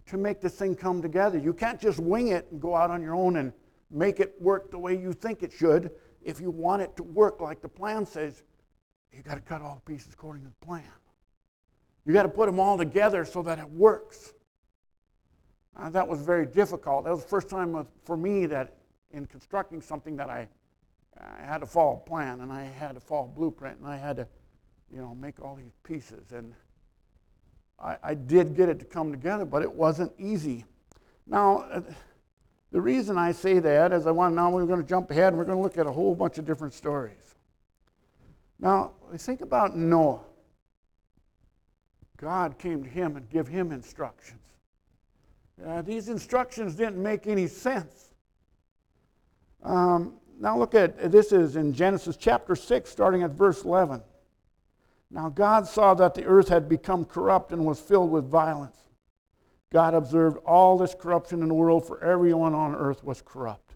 to 0.06 0.16
make 0.16 0.40
this 0.40 0.54
thing 0.54 0.76
come 0.76 1.02
together. 1.02 1.38
You 1.38 1.52
can't 1.52 1.80
just 1.80 1.98
wing 1.98 2.28
it 2.28 2.46
and 2.52 2.62
go 2.62 2.76
out 2.76 2.90
on 2.92 3.02
your 3.02 3.16
own 3.16 3.36
and 3.36 3.52
make 3.90 4.20
it 4.20 4.40
work 4.40 4.70
the 4.70 4.78
way 4.78 4.96
you 4.96 5.12
think 5.12 5.42
it 5.42 5.52
should. 5.52 5.90
If 6.22 6.40
you 6.40 6.52
want 6.52 6.82
it 6.82 6.96
to 6.96 7.02
work 7.02 7.40
like 7.40 7.60
the 7.60 7.68
plan 7.68 8.06
says, 8.06 8.44
you've 9.12 9.24
got 9.24 9.34
to 9.34 9.40
cut 9.40 9.60
all 9.60 9.82
the 9.84 9.92
pieces 9.92 10.14
according 10.14 10.44
to 10.44 10.50
the 10.50 10.66
plan. 10.66 10.84
You 12.04 12.12
got 12.12 12.24
to 12.24 12.28
put 12.28 12.46
them 12.46 12.58
all 12.58 12.76
together 12.76 13.24
so 13.24 13.42
that 13.42 13.58
it 13.58 13.70
works. 13.70 14.32
Uh, 15.76 15.90
that 15.90 16.06
was 16.06 16.20
very 16.20 16.46
difficult. 16.46 17.04
That 17.04 17.10
was 17.10 17.22
the 17.22 17.28
first 17.28 17.48
time 17.48 17.86
for 18.04 18.16
me 18.16 18.46
that 18.46 18.76
in 19.12 19.26
constructing 19.26 19.80
something 19.80 20.16
that 20.16 20.28
I, 20.28 20.48
I 21.18 21.44
had 21.44 21.58
to 21.58 21.66
follow 21.66 22.02
a 22.04 22.08
plan 22.08 22.40
and 22.40 22.52
I 22.52 22.64
had 22.64 22.94
to 22.94 23.00
follow 23.00 23.24
a 23.24 23.38
blueprint 23.38 23.78
and 23.78 23.86
I 23.86 23.96
had 23.96 24.16
to, 24.16 24.26
you 24.92 24.98
know, 24.98 25.14
make 25.14 25.40
all 25.40 25.54
these 25.54 25.72
pieces. 25.84 26.32
And 26.32 26.54
I, 27.82 27.96
I 28.02 28.14
did 28.14 28.56
get 28.56 28.68
it 28.68 28.78
to 28.80 28.84
come 28.84 29.10
together, 29.10 29.44
but 29.44 29.62
it 29.62 29.72
wasn't 29.72 30.12
easy. 30.18 30.64
Now, 31.26 31.66
uh, 31.70 31.80
the 32.70 32.80
reason 32.80 33.18
I 33.18 33.32
say 33.32 33.58
that 33.58 33.92
is 33.92 34.06
I 34.06 34.10
want 34.10 34.34
now 34.34 34.50
we're 34.50 34.66
going 34.66 34.82
to 34.82 34.88
jump 34.88 35.10
ahead 35.10 35.28
and 35.28 35.38
we're 35.38 35.44
going 35.44 35.58
to 35.58 35.62
look 35.62 35.78
at 35.78 35.86
a 35.86 35.92
whole 35.92 36.14
bunch 36.14 36.38
of 36.38 36.46
different 36.46 36.74
stories. 36.74 37.34
Now, 38.58 38.92
think 39.18 39.40
about 39.40 39.76
Noah. 39.76 40.20
God 42.22 42.56
came 42.56 42.84
to 42.84 42.88
him 42.88 43.16
and 43.16 43.28
gave 43.28 43.48
him 43.48 43.72
instructions. 43.72 44.38
Uh, 45.66 45.82
these 45.82 46.08
instructions 46.08 46.76
didn't 46.76 47.02
make 47.02 47.26
any 47.26 47.48
sense. 47.48 48.12
Um, 49.64 50.14
now 50.38 50.56
look 50.56 50.76
at 50.76 51.10
this 51.10 51.32
is 51.32 51.56
in 51.56 51.72
Genesis 51.72 52.16
chapter 52.16 52.54
6, 52.54 52.88
starting 52.88 53.24
at 53.24 53.32
verse 53.32 53.64
11. 53.64 54.02
Now 55.10 55.30
God 55.30 55.66
saw 55.66 55.94
that 55.94 56.14
the 56.14 56.24
earth 56.24 56.48
had 56.48 56.68
become 56.68 57.04
corrupt 57.04 57.50
and 57.50 57.66
was 57.66 57.80
filled 57.80 58.12
with 58.12 58.24
violence. 58.24 58.76
God 59.72 59.92
observed 59.92 60.36
all 60.46 60.78
this 60.78 60.94
corruption 60.94 61.42
in 61.42 61.48
the 61.48 61.54
world, 61.54 61.84
for 61.84 62.02
everyone 62.04 62.54
on 62.54 62.76
earth 62.76 63.02
was 63.02 63.20
corrupt. 63.20 63.74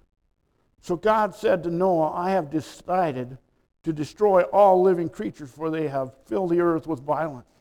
So 0.80 0.94
God 0.94 1.34
said 1.34 1.64
to 1.64 1.70
Noah, 1.70 2.12
I 2.12 2.30
have 2.30 2.50
decided 2.50 3.38
to 3.82 3.92
destroy 3.92 4.42
all 4.42 4.82
living 4.82 5.08
creatures, 5.08 5.50
for 5.50 5.68
they 5.68 5.88
have 5.88 6.14
filled 6.26 6.50
the 6.50 6.60
earth 6.60 6.86
with 6.86 7.00
violence. 7.00 7.55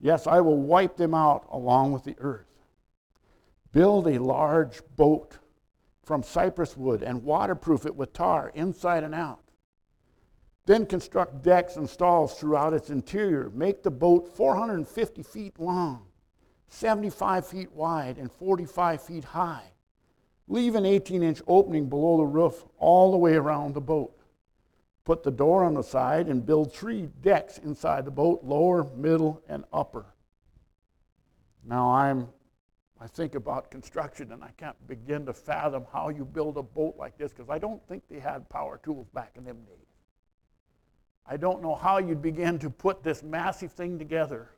Yes, 0.00 0.26
I 0.26 0.40
will 0.40 0.60
wipe 0.60 0.96
them 0.96 1.14
out 1.14 1.46
along 1.50 1.92
with 1.92 2.04
the 2.04 2.16
earth. 2.18 2.46
Build 3.72 4.08
a 4.08 4.18
large 4.18 4.80
boat 4.96 5.38
from 6.02 6.22
cypress 6.22 6.76
wood 6.76 7.02
and 7.02 7.22
waterproof 7.22 7.86
it 7.86 7.94
with 7.94 8.12
tar 8.12 8.50
inside 8.54 9.04
and 9.04 9.14
out. 9.14 9.44
Then 10.66 10.86
construct 10.86 11.42
decks 11.42 11.76
and 11.76 11.88
stalls 11.88 12.38
throughout 12.38 12.72
its 12.72 12.90
interior. 12.90 13.50
Make 13.50 13.82
the 13.82 13.90
boat 13.90 14.28
450 14.36 15.22
feet 15.22 15.58
long, 15.58 16.06
75 16.68 17.46
feet 17.46 17.72
wide, 17.72 18.18
and 18.18 18.32
45 18.32 19.02
feet 19.02 19.24
high. 19.24 19.72
Leave 20.48 20.74
an 20.74 20.86
18 20.86 21.22
inch 21.22 21.42
opening 21.46 21.88
below 21.88 22.16
the 22.16 22.24
roof 22.24 22.64
all 22.78 23.10
the 23.10 23.16
way 23.16 23.34
around 23.34 23.74
the 23.74 23.80
boat. 23.80 24.19
Put 25.10 25.24
the 25.24 25.30
door 25.32 25.64
on 25.64 25.74
the 25.74 25.82
side 25.82 26.28
and 26.28 26.46
build 26.46 26.72
three 26.72 27.08
decks 27.20 27.58
inside 27.58 28.04
the 28.04 28.12
boat 28.12 28.44
lower, 28.44 28.84
middle, 28.94 29.42
and 29.48 29.64
upper. 29.72 30.06
Now 31.64 31.90
I'm 31.90 32.28
I 33.00 33.08
think 33.08 33.34
about 33.34 33.72
construction 33.72 34.30
and 34.30 34.44
I 34.44 34.52
can't 34.56 34.76
begin 34.86 35.26
to 35.26 35.32
fathom 35.32 35.84
how 35.92 36.10
you 36.10 36.24
build 36.24 36.58
a 36.58 36.62
boat 36.62 36.94
like 36.96 37.18
this 37.18 37.32
because 37.32 37.50
I 37.50 37.58
don't 37.58 37.84
think 37.88 38.04
they 38.08 38.20
had 38.20 38.48
power 38.48 38.78
tools 38.84 39.08
back 39.12 39.32
in 39.34 39.42
them 39.42 39.64
days. 39.64 39.88
I 41.26 41.36
don't 41.36 41.60
know 41.60 41.74
how 41.74 41.98
you'd 41.98 42.22
begin 42.22 42.60
to 42.60 42.70
put 42.70 43.02
this 43.02 43.24
massive 43.24 43.72
thing 43.72 43.98
together. 43.98 44.52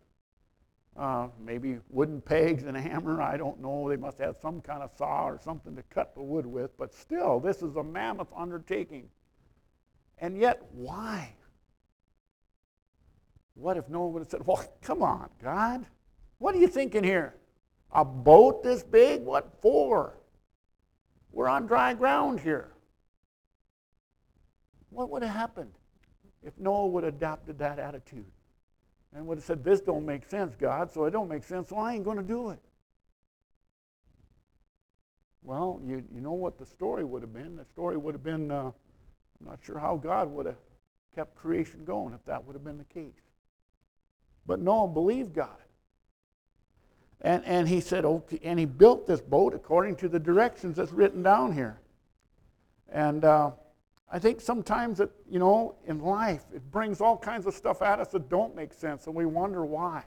Uh, 0.98 1.28
maybe 1.42 1.78
wooden 1.88 2.20
pegs 2.20 2.64
and 2.64 2.76
a 2.76 2.80
hammer, 2.82 3.22
I 3.22 3.38
don't 3.38 3.58
know. 3.58 3.88
They 3.88 3.96
must 3.96 4.18
have 4.18 4.36
some 4.42 4.60
kind 4.60 4.82
of 4.82 4.90
saw 4.98 5.26
or 5.26 5.40
something 5.42 5.74
to 5.76 5.82
cut 5.84 6.14
the 6.14 6.22
wood 6.22 6.44
with, 6.44 6.76
but 6.76 6.92
still, 6.92 7.40
this 7.40 7.62
is 7.62 7.76
a 7.76 7.82
mammoth 7.82 8.28
undertaking. 8.36 9.08
And 10.22 10.38
yet, 10.38 10.62
why? 10.70 11.34
What 13.54 13.76
if 13.76 13.88
Noah 13.88 14.08
would 14.08 14.20
have 14.20 14.30
said, 14.30 14.46
Well, 14.46 14.64
come 14.80 15.02
on, 15.02 15.28
God. 15.42 15.84
What 16.38 16.54
are 16.54 16.58
you 16.58 16.68
thinking 16.68 17.02
here? 17.02 17.34
A 17.90 18.04
boat 18.04 18.62
this 18.62 18.84
big? 18.84 19.22
What 19.22 19.52
for? 19.60 20.16
We're 21.32 21.48
on 21.48 21.66
dry 21.66 21.92
ground 21.94 22.38
here. 22.38 22.72
What 24.90 25.10
would 25.10 25.22
have 25.22 25.34
happened 25.34 25.72
if 26.44 26.56
Noah 26.56 26.86
would 26.86 27.02
have 27.02 27.14
adopted 27.14 27.58
that 27.58 27.80
attitude 27.80 28.30
and 29.14 29.26
would 29.26 29.38
have 29.38 29.44
said, 29.44 29.64
This 29.64 29.80
don't 29.80 30.06
make 30.06 30.24
sense, 30.30 30.54
God, 30.54 30.92
so 30.92 31.04
it 31.04 31.10
don't 31.10 31.28
make 31.28 31.42
sense, 31.42 31.68
so 31.68 31.78
I 31.78 31.94
ain't 31.94 32.04
going 32.04 32.18
to 32.18 32.22
do 32.22 32.50
it? 32.50 32.60
Well, 35.42 35.80
you, 35.84 36.04
you 36.14 36.20
know 36.20 36.32
what 36.32 36.58
the 36.58 36.66
story 36.66 37.02
would 37.02 37.22
have 37.22 37.34
been. 37.34 37.56
The 37.56 37.64
story 37.64 37.96
would 37.96 38.14
have 38.14 38.22
been 38.22 38.52
uh, 38.52 38.70
I'm 39.42 39.50
not 39.50 39.58
sure 39.62 39.78
how 39.78 39.96
God 39.96 40.30
would 40.30 40.46
have 40.46 40.56
kept 41.14 41.34
creation 41.34 41.84
going 41.84 42.14
if 42.14 42.24
that 42.26 42.44
would 42.44 42.54
have 42.54 42.64
been 42.64 42.78
the 42.78 42.84
case. 42.84 43.20
But 44.46 44.60
Noah 44.60 44.88
believed 44.88 45.34
God. 45.34 45.50
And, 47.20 47.44
and 47.44 47.68
he 47.68 47.80
said, 47.80 48.04
okay, 48.04 48.40
and 48.42 48.58
he 48.58 48.64
built 48.64 49.06
this 49.06 49.20
boat 49.20 49.54
according 49.54 49.96
to 49.96 50.08
the 50.08 50.18
directions 50.18 50.76
that's 50.76 50.92
written 50.92 51.22
down 51.22 51.52
here. 51.52 51.80
And 52.90 53.24
uh, 53.24 53.52
I 54.10 54.18
think 54.18 54.40
sometimes 54.40 54.98
that, 54.98 55.10
you 55.30 55.38
know, 55.38 55.76
in 55.86 56.00
life, 56.00 56.44
it 56.54 56.68
brings 56.70 57.00
all 57.00 57.16
kinds 57.16 57.46
of 57.46 57.54
stuff 57.54 57.80
at 57.80 58.00
us 58.00 58.08
that 58.08 58.28
don't 58.28 58.56
make 58.56 58.72
sense, 58.72 59.06
and 59.06 59.14
we 59.14 59.24
wonder 59.24 59.64
why. 59.64 60.04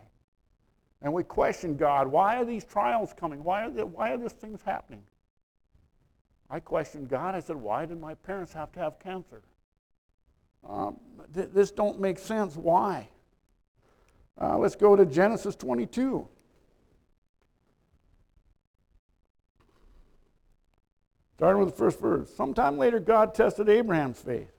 And 1.02 1.14
we 1.14 1.24
question 1.24 1.78
God. 1.78 2.08
Why 2.08 2.38
are 2.38 2.46
these 2.46 2.66
trials 2.66 3.14
coming? 3.16 3.44
Why 3.44 3.66
are, 3.66 3.70
the, 3.70 3.86
why 3.86 4.12
are 4.12 4.18
these 4.18 4.34
things 4.34 4.62
happening? 4.66 5.04
I 6.50 6.60
questioned 6.60 7.10
God. 7.10 7.36
I 7.36 7.40
said, 7.40 7.56
why 7.56 7.86
did 7.86 8.00
my 8.00 8.14
parents 8.14 8.54
have 8.54 8.72
to 8.74 8.80
have 8.80 9.00
cancer? 9.00 9.42
Um, 10.68 10.98
th- 11.34 11.50
this 11.54 11.72
don't 11.72 12.00
make 12.00 12.20
sense. 12.20 12.56
Why? 12.56 13.10
Uh, 14.40 14.58
let's 14.58 14.76
go 14.76 14.96
to 14.96 15.06
Genesis 15.06 15.56
22. 15.56 16.28
Starting 21.36 21.60
with 21.64 21.72
the 21.72 21.78
first 21.78 22.00
verse. 22.00 22.34
Sometime 22.34 22.78
later, 22.78 23.00
God 23.00 23.34
tested 23.34 23.68
Abraham's 23.68 24.20
faith. 24.20 24.52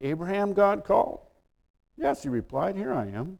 Abraham, 0.00 0.52
God 0.52 0.84
called. 0.84 1.20
Yes, 1.96 2.22
he 2.22 2.28
replied, 2.28 2.76
Here 2.76 2.94
I 2.94 3.08
am. 3.08 3.38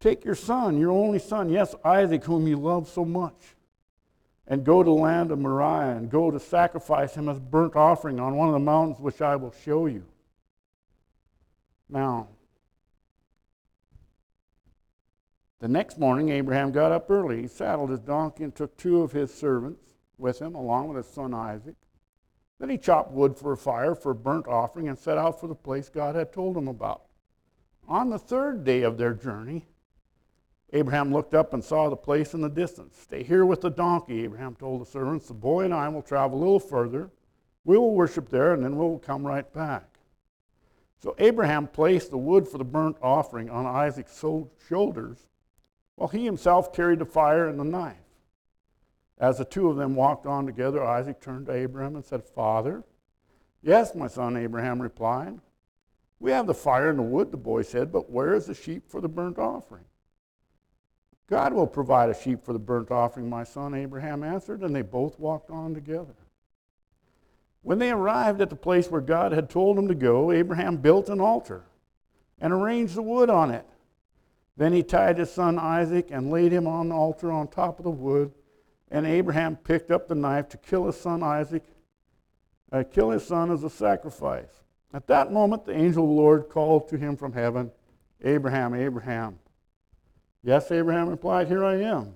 Take 0.00 0.24
your 0.24 0.34
son, 0.34 0.78
your 0.78 0.90
only 0.90 1.18
son, 1.18 1.48
yes, 1.48 1.74
Isaac, 1.84 2.24
whom 2.24 2.46
you 2.46 2.56
love 2.56 2.88
so 2.88 3.04
much, 3.06 3.53
and 4.46 4.64
go 4.64 4.82
to 4.82 4.90
the 4.90 4.94
land 4.94 5.30
of 5.30 5.38
Moriah 5.38 5.96
and 5.96 6.10
go 6.10 6.30
to 6.30 6.38
sacrifice 6.38 7.14
him 7.14 7.28
as 7.28 7.40
burnt 7.40 7.76
offering 7.76 8.20
on 8.20 8.36
one 8.36 8.48
of 8.48 8.54
the 8.54 8.58
mountains 8.60 9.00
which 9.00 9.22
I 9.22 9.36
will 9.36 9.54
show 9.64 9.86
you. 9.86 10.04
Now, 11.88 12.28
the 15.60 15.68
next 15.68 15.98
morning, 15.98 16.28
Abraham 16.28 16.72
got 16.72 16.92
up 16.92 17.10
early. 17.10 17.42
He 17.42 17.48
saddled 17.48 17.90
his 17.90 18.00
donkey 18.00 18.44
and 18.44 18.54
took 18.54 18.76
two 18.76 19.00
of 19.00 19.12
his 19.12 19.32
servants 19.32 19.80
with 20.18 20.40
him, 20.40 20.54
along 20.54 20.88
with 20.88 20.98
his 20.98 21.14
son 21.14 21.32
Isaac. 21.32 21.76
Then 22.58 22.70
he 22.70 22.78
chopped 22.78 23.12
wood 23.12 23.36
for 23.36 23.52
a 23.52 23.56
fire 23.56 23.94
for 23.94 24.12
a 24.12 24.14
burnt 24.14 24.46
offering 24.46 24.88
and 24.88 24.98
set 24.98 25.18
out 25.18 25.40
for 25.40 25.46
the 25.46 25.54
place 25.54 25.88
God 25.88 26.14
had 26.14 26.32
told 26.32 26.56
him 26.56 26.68
about. 26.68 27.02
On 27.88 28.10
the 28.10 28.18
third 28.18 28.64
day 28.64 28.82
of 28.82 28.96
their 28.98 29.14
journey, 29.14 29.66
Abraham 30.74 31.12
looked 31.12 31.34
up 31.34 31.54
and 31.54 31.62
saw 31.62 31.88
the 31.88 31.96
place 31.96 32.34
in 32.34 32.40
the 32.40 32.48
distance. 32.48 32.98
Stay 32.98 33.22
here 33.22 33.46
with 33.46 33.60
the 33.60 33.70
donkey, 33.70 34.24
Abraham 34.24 34.56
told 34.56 34.80
the 34.80 34.90
servants. 34.90 35.28
The 35.28 35.34
boy 35.34 35.64
and 35.64 35.72
I 35.72 35.88
will 35.88 36.02
travel 36.02 36.36
a 36.36 36.40
little 36.40 36.58
further. 36.58 37.10
We 37.64 37.78
will 37.78 37.94
worship 37.94 38.28
there, 38.28 38.52
and 38.52 38.62
then 38.62 38.76
we'll 38.76 38.98
come 38.98 39.24
right 39.24 39.50
back. 39.52 39.84
So 40.98 41.14
Abraham 41.18 41.68
placed 41.68 42.10
the 42.10 42.18
wood 42.18 42.48
for 42.48 42.58
the 42.58 42.64
burnt 42.64 42.96
offering 43.00 43.48
on 43.50 43.66
Isaac's 43.66 44.18
shoulders, 44.68 45.28
while 45.94 46.08
he 46.08 46.24
himself 46.24 46.72
carried 46.72 46.98
the 46.98 47.04
fire 47.04 47.46
and 47.46 47.58
the 47.58 47.64
knife. 47.64 47.96
As 49.16 49.38
the 49.38 49.44
two 49.44 49.68
of 49.68 49.76
them 49.76 49.94
walked 49.94 50.26
on 50.26 50.44
together, 50.44 50.82
Isaac 50.82 51.20
turned 51.20 51.46
to 51.46 51.52
Abraham 51.52 51.94
and 51.94 52.04
said, 52.04 52.24
Father, 52.24 52.82
yes, 53.62 53.94
my 53.94 54.08
son, 54.08 54.36
Abraham 54.36 54.82
replied. 54.82 55.38
We 56.18 56.32
have 56.32 56.48
the 56.48 56.54
fire 56.54 56.90
and 56.90 56.98
the 56.98 57.04
wood, 57.04 57.30
the 57.30 57.36
boy 57.36 57.62
said, 57.62 57.92
but 57.92 58.10
where 58.10 58.34
is 58.34 58.46
the 58.46 58.54
sheep 58.54 58.90
for 58.90 59.00
the 59.00 59.08
burnt 59.08 59.38
offering? 59.38 59.84
God 61.26 61.52
will 61.54 61.66
provide 61.66 62.10
a 62.10 62.14
sheep 62.14 62.44
for 62.44 62.52
the 62.52 62.58
burnt 62.58 62.90
offering, 62.90 63.28
my 63.28 63.44
son, 63.44 63.74
Abraham 63.74 64.22
answered, 64.22 64.62
and 64.62 64.74
they 64.74 64.82
both 64.82 65.18
walked 65.18 65.50
on 65.50 65.74
together. 65.74 66.14
When 67.62 67.78
they 67.78 67.90
arrived 67.90 68.42
at 68.42 68.50
the 68.50 68.56
place 68.56 68.90
where 68.90 69.00
God 69.00 69.32
had 69.32 69.48
told 69.48 69.78
them 69.78 69.88
to 69.88 69.94
go, 69.94 70.30
Abraham 70.30 70.76
built 70.76 71.08
an 71.08 71.20
altar 71.20 71.64
and 72.38 72.52
arranged 72.52 72.94
the 72.94 73.02
wood 73.02 73.30
on 73.30 73.50
it. 73.50 73.66
Then 74.56 74.74
he 74.74 74.82
tied 74.82 75.16
his 75.16 75.32
son 75.32 75.58
Isaac 75.58 76.08
and 76.10 76.30
laid 76.30 76.52
him 76.52 76.66
on 76.66 76.90
the 76.90 76.94
altar 76.94 77.32
on 77.32 77.48
top 77.48 77.78
of 77.78 77.84
the 77.84 77.90
wood. 77.90 78.32
And 78.90 79.06
Abraham 79.06 79.56
picked 79.56 79.90
up 79.90 80.06
the 80.06 80.14
knife 80.14 80.50
to 80.50 80.58
kill 80.58 80.86
his 80.86 81.00
son 81.00 81.22
Isaac, 81.22 81.64
uh, 82.70 82.84
kill 82.84 83.10
his 83.10 83.26
son 83.26 83.50
as 83.50 83.64
a 83.64 83.70
sacrifice. 83.70 84.62
At 84.92 85.06
that 85.08 85.32
moment, 85.32 85.64
the 85.64 85.74
angel 85.74 86.04
of 86.04 86.10
the 86.10 86.14
Lord 86.14 86.48
called 86.50 86.88
to 86.90 86.98
him 86.98 87.16
from 87.16 87.32
heaven, 87.32 87.72
Abraham, 88.22 88.74
Abraham. 88.74 89.38
Yes, 90.44 90.70
Abraham 90.70 91.08
replied, 91.08 91.48
Here 91.48 91.64
I 91.64 91.76
am. 91.80 92.14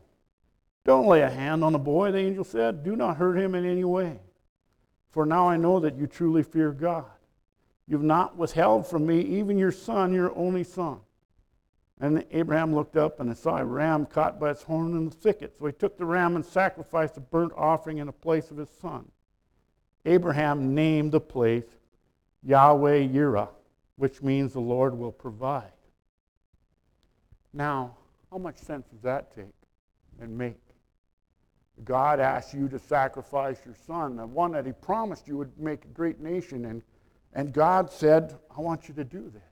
Don't 0.85 1.07
lay 1.07 1.23
a 1.23 1.31
hand 1.31 1.65
on 1.65 1.73
the 1.73 1.79
boy, 1.79 2.13
the 2.13 2.19
angel 2.19 2.45
said. 2.45 2.85
Do 2.85 2.95
not 2.95 3.17
hurt 3.17 3.39
him 3.39 3.55
in 3.55 3.65
any 3.65 3.85
way. 3.85 4.21
For 5.11 5.25
now 5.25 5.49
I 5.49 5.57
know 5.57 5.81
that 5.81 5.97
you 5.97 6.07
truly 6.07 6.43
fear 6.43 6.71
God. 6.71 7.07
You've 7.87 8.03
not 8.03 8.37
withheld 8.37 8.87
from 8.87 9.07
me 9.07 9.21
even 9.21 9.59
your 9.59 9.73
son, 9.73 10.13
your 10.13 10.37
only 10.37 10.63
son. 10.63 11.01
And 12.01 12.25
Abraham 12.31 12.75
looked 12.75 12.97
up 12.97 13.19
and 13.19 13.35
saw 13.37 13.57
a 13.57 13.65
ram 13.65 14.05
caught 14.05 14.39
by 14.39 14.51
its 14.51 14.63
horn 14.63 14.93
in 14.93 15.07
the 15.07 15.11
thicket. 15.11 15.57
So 15.59 15.67
he 15.67 15.73
took 15.73 15.97
the 15.97 16.05
ram 16.05 16.37
and 16.37 16.45
sacrificed 16.45 17.17
a 17.17 17.21
burnt 17.21 17.53
offering 17.57 17.99
in 17.99 18.07
the 18.07 18.13
place 18.13 18.51
of 18.51 18.59
his 18.59 18.69
son. 18.69 19.11
Abraham 20.05 20.75
named 20.75 21.13
the 21.13 21.21
place 21.21 21.65
Yahweh 22.45 23.09
Yireh, 23.09 23.49
which 23.97 24.23
means 24.23 24.53
the 24.53 24.61
Lord 24.61 24.97
will 24.97 25.13
provide. 25.13 25.73
Now, 27.53 27.97
how 28.31 28.39
much 28.39 28.57
sense 28.57 28.87
does 28.89 29.03
that 29.03 29.35
take 29.35 29.55
and 30.21 30.37
make? 30.37 30.61
God 31.85 32.21
asked 32.21 32.55
you 32.55 32.69
to 32.69 32.79
sacrifice 32.79 33.59
your 33.65 33.75
son, 33.87 34.17
the 34.17 34.27
one 34.27 34.53
that 34.53 34.67
he 34.67 34.73
promised 34.73 35.29
you 35.29 35.37
would 35.37 35.57
make 35.59 35.85
a 35.85 35.89
great 35.89 36.21
nation, 36.21 36.65
and, 36.65 36.83
and 37.33 37.53
God 37.53 37.91
said, 37.91 38.37
I 38.57 38.61
want 38.61 38.89
you 38.89 38.95
to 38.95 39.05
do 39.05 39.31
this. 39.33 39.43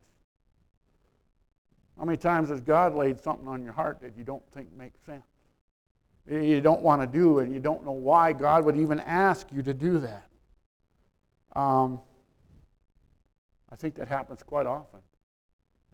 How 1.98 2.04
many 2.04 2.18
times 2.18 2.50
has 2.50 2.60
God 2.60 2.94
laid 2.94 3.20
something 3.20 3.48
on 3.48 3.62
your 3.62 3.72
heart 3.72 4.00
that 4.02 4.16
you 4.16 4.24
don't 4.24 4.42
think 4.52 4.68
makes 4.76 5.00
sense? 5.06 5.22
You 6.28 6.60
don't 6.60 6.82
want 6.82 7.00
to 7.00 7.06
do, 7.06 7.38
and 7.38 7.54
you 7.54 7.60
don't 7.60 7.84
know 7.84 7.92
why 7.92 8.32
God 8.32 8.64
would 8.64 8.76
even 8.76 8.98
ask 9.00 9.46
you 9.52 9.62
to 9.62 9.72
do 9.72 9.98
that. 10.00 10.26
Um, 11.54 12.00
I 13.70 13.76
think 13.76 13.94
that 13.94 14.08
happens 14.08 14.42
quite 14.42 14.66
often. 14.66 15.00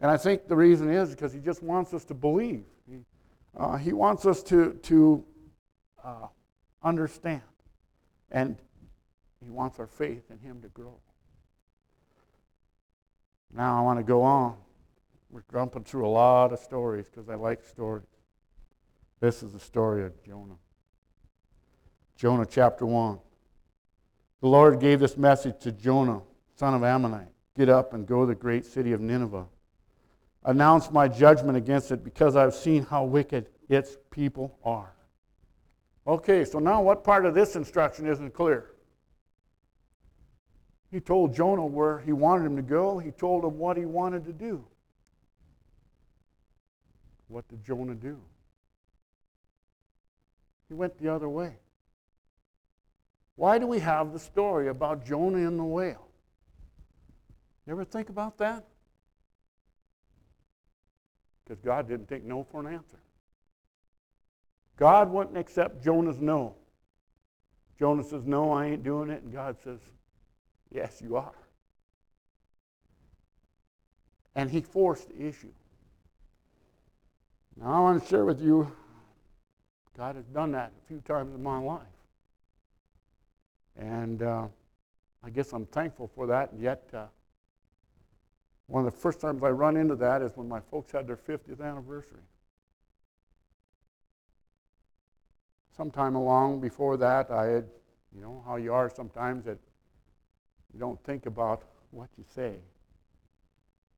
And 0.00 0.10
I 0.10 0.16
think 0.16 0.48
the 0.48 0.56
reason 0.56 0.90
is 0.90 1.10
because 1.10 1.32
he 1.32 1.40
just 1.40 1.62
wants 1.62 1.94
us 1.94 2.04
to 2.06 2.14
believe. 2.14 2.64
He, 2.88 2.98
uh, 3.56 3.76
he 3.76 3.92
wants 3.92 4.26
us 4.26 4.42
to, 4.44 4.74
to 4.82 5.24
uh, 6.02 6.26
understand. 6.82 7.42
And 8.30 8.56
he 9.44 9.50
wants 9.50 9.78
our 9.78 9.86
faith 9.86 10.30
in 10.30 10.38
him 10.38 10.60
to 10.62 10.68
grow. 10.68 10.98
Now 13.54 13.78
I 13.78 13.82
want 13.82 13.98
to 13.98 14.02
go 14.02 14.22
on. 14.22 14.56
We're 15.30 15.44
jumping 15.50 15.84
through 15.84 16.06
a 16.06 16.10
lot 16.10 16.52
of 16.52 16.58
stories 16.58 17.06
because 17.10 17.28
I 17.28 17.34
like 17.34 17.62
stories. 17.62 18.06
This 19.20 19.42
is 19.42 19.52
the 19.52 19.60
story 19.60 20.04
of 20.04 20.12
Jonah. 20.24 20.56
Jonah 22.16 22.46
chapter 22.46 22.86
1. 22.86 23.18
The 24.40 24.48
Lord 24.48 24.80
gave 24.80 25.00
this 25.00 25.16
message 25.16 25.60
to 25.60 25.72
Jonah, 25.72 26.22
son 26.56 26.74
of 26.74 26.82
Amittai 26.82 27.26
Get 27.56 27.68
up 27.68 27.94
and 27.94 28.06
go 28.06 28.20
to 28.20 28.26
the 28.26 28.34
great 28.34 28.64
city 28.64 28.92
of 28.92 29.00
Nineveh 29.00 29.46
announce 30.44 30.90
my 30.90 31.08
judgment 31.08 31.56
against 31.56 31.90
it 31.90 32.02
because 32.02 32.36
I've 32.36 32.54
seen 32.54 32.84
how 32.84 33.04
wicked 33.04 33.48
its 33.68 33.96
people 34.10 34.58
are. 34.64 34.92
Okay, 36.06 36.44
so 36.44 36.58
now 36.58 36.82
what 36.82 37.04
part 37.04 37.26
of 37.26 37.34
this 37.34 37.54
instruction 37.54 38.06
isn't 38.06 38.34
clear? 38.34 38.72
He 40.90 41.00
told 41.00 41.34
Jonah 41.34 41.64
where 41.64 42.00
he 42.00 42.12
wanted 42.12 42.44
him 42.44 42.56
to 42.56 42.62
go, 42.62 42.98
he 42.98 43.12
told 43.12 43.44
him 43.44 43.56
what 43.58 43.76
he 43.76 43.84
wanted 43.84 44.24
to 44.26 44.32
do. 44.32 44.64
What 47.28 47.48
did 47.48 47.64
Jonah 47.64 47.94
do? 47.94 48.20
He 50.68 50.74
went 50.74 50.98
the 51.00 51.08
other 51.08 51.28
way. 51.28 51.56
Why 53.36 53.58
do 53.58 53.66
we 53.66 53.78
have 53.78 54.12
the 54.12 54.18
story 54.18 54.68
about 54.68 55.04
Jonah 55.04 55.46
and 55.46 55.58
the 55.58 55.64
whale? 55.64 56.08
You 57.66 57.72
ever 57.72 57.84
think 57.84 58.10
about 58.10 58.36
that? 58.38 58.66
Because 61.52 61.62
God 61.62 61.86
didn't 61.86 62.08
take 62.08 62.24
no 62.24 62.44
for 62.50 62.60
an 62.60 62.72
answer. 62.72 62.98
God 64.78 65.10
wouldn't 65.10 65.36
accept 65.36 65.84
Jonah's 65.84 66.18
no. 66.18 66.54
Jonah 67.78 68.02
says, 68.02 68.24
No, 68.24 68.52
I 68.52 68.68
ain't 68.68 68.82
doing 68.82 69.10
it. 69.10 69.22
And 69.22 69.30
God 69.30 69.56
says, 69.62 69.78
Yes, 70.70 71.02
you 71.04 71.16
are. 71.16 71.34
And 74.34 74.50
he 74.50 74.62
forced 74.62 75.10
the 75.10 75.26
issue. 75.26 75.52
Now, 77.60 77.66
I 77.66 77.80
want 77.80 78.02
to 78.02 78.08
share 78.08 78.24
with 78.24 78.40
you, 78.40 78.72
God 79.94 80.16
has 80.16 80.24
done 80.24 80.52
that 80.52 80.72
a 80.82 80.88
few 80.88 81.00
times 81.02 81.34
in 81.34 81.42
my 81.42 81.58
life. 81.58 81.82
And 83.76 84.22
uh, 84.22 84.46
I 85.22 85.28
guess 85.28 85.52
I'm 85.52 85.66
thankful 85.66 86.10
for 86.14 86.26
that, 86.28 86.52
and 86.52 86.62
yet 86.62 86.88
uh, 86.94 87.04
one 88.72 88.86
of 88.86 88.90
the 88.90 88.98
first 88.98 89.20
times 89.20 89.42
I 89.42 89.50
run 89.50 89.76
into 89.76 89.94
that 89.96 90.22
is 90.22 90.32
when 90.34 90.48
my 90.48 90.58
folks 90.58 90.92
had 90.92 91.06
their 91.06 91.18
50th 91.18 91.60
anniversary. 91.60 92.22
Sometime 95.76 96.14
along 96.14 96.62
before 96.62 96.96
that, 96.96 97.30
I 97.30 97.44
had, 97.48 97.66
you 98.14 98.22
know, 98.22 98.42
how 98.46 98.56
you 98.56 98.72
are 98.72 98.88
sometimes 98.88 99.44
that 99.44 99.58
you 100.72 100.80
don't 100.80 100.98
think 101.04 101.26
about 101.26 101.64
what 101.90 102.08
you 102.16 102.24
say. 102.34 102.54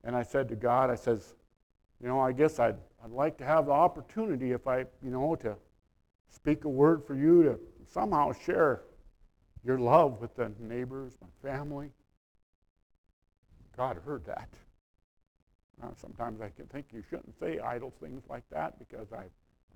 And 0.03 0.13
I 0.13 0.23
said 0.23 0.49
to 0.49 0.57
God, 0.57 0.89
I 0.89 0.95
says, 0.95 1.35
you 2.01 2.09
know, 2.09 2.19
I 2.19 2.33
guess 2.33 2.59
I'd, 2.59 2.75
I'd 3.01 3.11
like 3.11 3.37
to 3.37 3.45
have 3.45 3.67
the 3.67 3.71
opportunity 3.71 4.51
if 4.51 4.67
I, 4.67 4.79
you 5.01 5.09
know, 5.09 5.37
to 5.37 5.55
speak 6.27 6.65
a 6.65 6.69
word 6.69 7.01
for 7.07 7.15
you 7.15 7.43
to 7.43 7.57
somehow 7.93 8.33
share 8.33 8.81
your 9.63 9.79
love 9.79 10.19
with 10.19 10.35
the 10.35 10.51
neighbors, 10.59 11.13
my 11.21 11.49
family. 11.49 11.91
God 13.77 14.01
heard 14.05 14.25
that. 14.25 14.49
Uh, 15.83 15.87
sometimes 15.95 16.41
I 16.41 16.49
can 16.49 16.67
think 16.67 16.87
you 16.93 17.03
shouldn't 17.09 17.37
say 17.39 17.59
idle 17.59 17.93
things 17.99 18.23
like 18.29 18.43
that 18.51 18.79
because 18.79 19.11
I, 19.11 19.23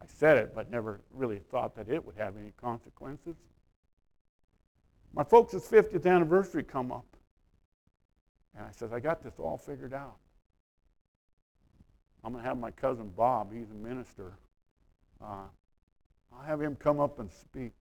I 0.01 0.05
said 0.07 0.37
it, 0.37 0.55
but 0.55 0.71
never 0.71 1.01
really 1.13 1.39
thought 1.51 1.75
that 1.75 1.89
it 1.89 2.03
would 2.05 2.15
have 2.15 2.37
any 2.37 2.53
consequences. 2.59 3.35
My 5.13 5.23
folks' 5.23 5.55
50th 5.55 6.05
anniversary 6.05 6.63
come 6.63 6.91
up. 6.91 7.05
And 8.55 8.65
I 8.65 8.71
said, 8.71 8.93
I 8.93 8.99
got 8.99 9.23
this 9.23 9.33
all 9.37 9.57
figured 9.57 9.93
out. 9.93 10.17
I'm 12.23 12.33
going 12.33 12.43
to 12.43 12.47
have 12.47 12.57
my 12.57 12.71
cousin 12.71 13.11
Bob, 13.15 13.53
he's 13.53 13.71
a 13.71 13.87
minister. 13.87 14.33
Uh, 15.23 15.45
I'll 16.33 16.45
have 16.45 16.61
him 16.61 16.75
come 16.75 16.99
up 16.99 17.19
and 17.19 17.31
speak. 17.31 17.71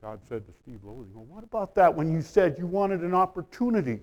God 0.00 0.20
said 0.28 0.46
to 0.46 0.52
Steve 0.52 0.80
Losey, 0.84 1.12
well, 1.12 1.24
what 1.24 1.42
about 1.42 1.74
that 1.74 1.94
when 1.94 2.12
you 2.12 2.22
said 2.22 2.56
you 2.56 2.66
wanted 2.66 3.00
an 3.00 3.14
opportunity? 3.14 4.00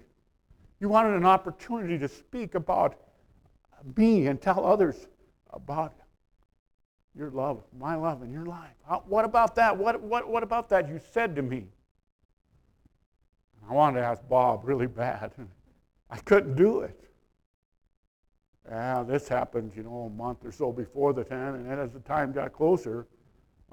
You 0.80 0.90
wanted 0.90 1.16
an 1.16 1.26
opportunity 1.26 1.98
to 1.98 2.08
speak 2.08 2.56
about 2.56 2.98
me 3.96 4.28
and 4.28 4.42
tell 4.42 4.66
others 4.66 5.08
about 5.52 5.94
your 7.18 7.32
love, 7.32 7.64
my 7.78 7.96
love 7.96 8.22
and 8.22 8.32
your 8.32 8.46
life. 8.46 8.74
What 9.06 9.26
about 9.26 9.56
that? 9.56 9.78
What, 9.78 10.02
what, 10.02 10.28
what 10.28 10.44
about 10.44 10.70
that 10.70 10.90
you 10.90 11.00
said 11.14 11.36
to 11.38 11.42
me? 11.42 11.68
I 13.68 13.74
wanted 13.74 14.02
to 14.02 14.06
ask 14.06 14.22
Bob 14.28 14.62
really 14.64 14.88
bad. 14.88 15.32
I 16.10 16.18
couldn't 16.18 16.56
do 16.56 16.82
it. 16.82 17.00
Yeah, 18.70 19.04
this 19.04 19.28
happened, 19.28 19.74
you 19.76 19.84
know, 19.84 20.04
a 20.04 20.10
month 20.10 20.44
or 20.44 20.52
so 20.52 20.72
before 20.72 21.14
the 21.14 21.24
10, 21.24 21.38
and 21.38 21.70
then 21.70 21.80
as 21.80 21.92
the 21.92 22.00
time 22.00 22.32
got 22.32 22.52
closer, 22.52 23.08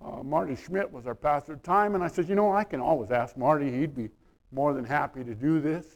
uh, 0.04 0.22
Marty 0.22 0.54
Schmidt 0.54 0.90
was 0.90 1.06
our 1.06 1.14
pastor 1.14 1.54
at 1.54 1.62
the 1.62 1.66
time, 1.66 1.94
and 1.94 2.04
I 2.04 2.08
said, 2.08 2.28
you 2.28 2.34
know, 2.34 2.52
I 2.52 2.64
can 2.64 2.80
always 2.80 3.10
ask 3.10 3.36
Marty. 3.36 3.70
He'd 3.70 3.94
be 3.94 4.10
more 4.50 4.74
than 4.74 4.84
happy 4.84 5.24
to 5.24 5.34
do 5.34 5.60
this. 5.60 5.86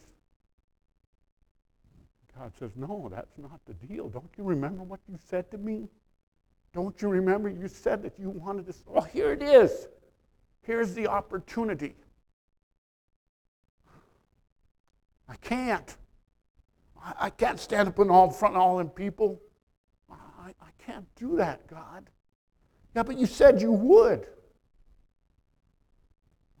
God 2.37 2.51
says, 2.59 2.71
no, 2.75 3.09
that's 3.11 3.37
not 3.37 3.59
the 3.65 3.73
deal. 3.73 4.09
Don't 4.09 4.29
you 4.37 4.43
remember 4.43 4.83
what 4.83 4.99
you 5.07 5.17
said 5.29 5.49
to 5.51 5.57
me? 5.57 5.87
Don't 6.73 7.01
you 7.01 7.07
remember 7.07 7.49
you 7.49 7.67
said 7.67 8.03
that 8.03 8.19
you 8.19 8.29
wanted 8.29 8.67
to? 8.67 8.75
Well, 8.85 9.03
oh, 9.03 9.07
here 9.11 9.31
it 9.31 9.41
is. 9.41 9.87
Here's 10.61 10.93
the 10.93 11.07
opportunity. 11.07 11.95
I 15.27 15.35
can't. 15.37 15.97
I, 17.01 17.13
I 17.21 17.29
can't 17.29 17.59
stand 17.59 17.87
up 17.87 17.99
in 17.99 18.09
all 18.09 18.29
front 18.29 18.55
of 18.55 18.61
all 18.61 18.77
them 18.77 18.89
people. 18.89 19.41
I, 20.11 20.49
I 20.61 20.69
can't 20.77 21.07
do 21.15 21.37
that, 21.37 21.67
God. 21.67 22.09
Yeah, 22.95 23.03
but 23.03 23.17
you 23.17 23.25
said 23.25 23.61
you 23.61 23.71
would. 23.71 24.27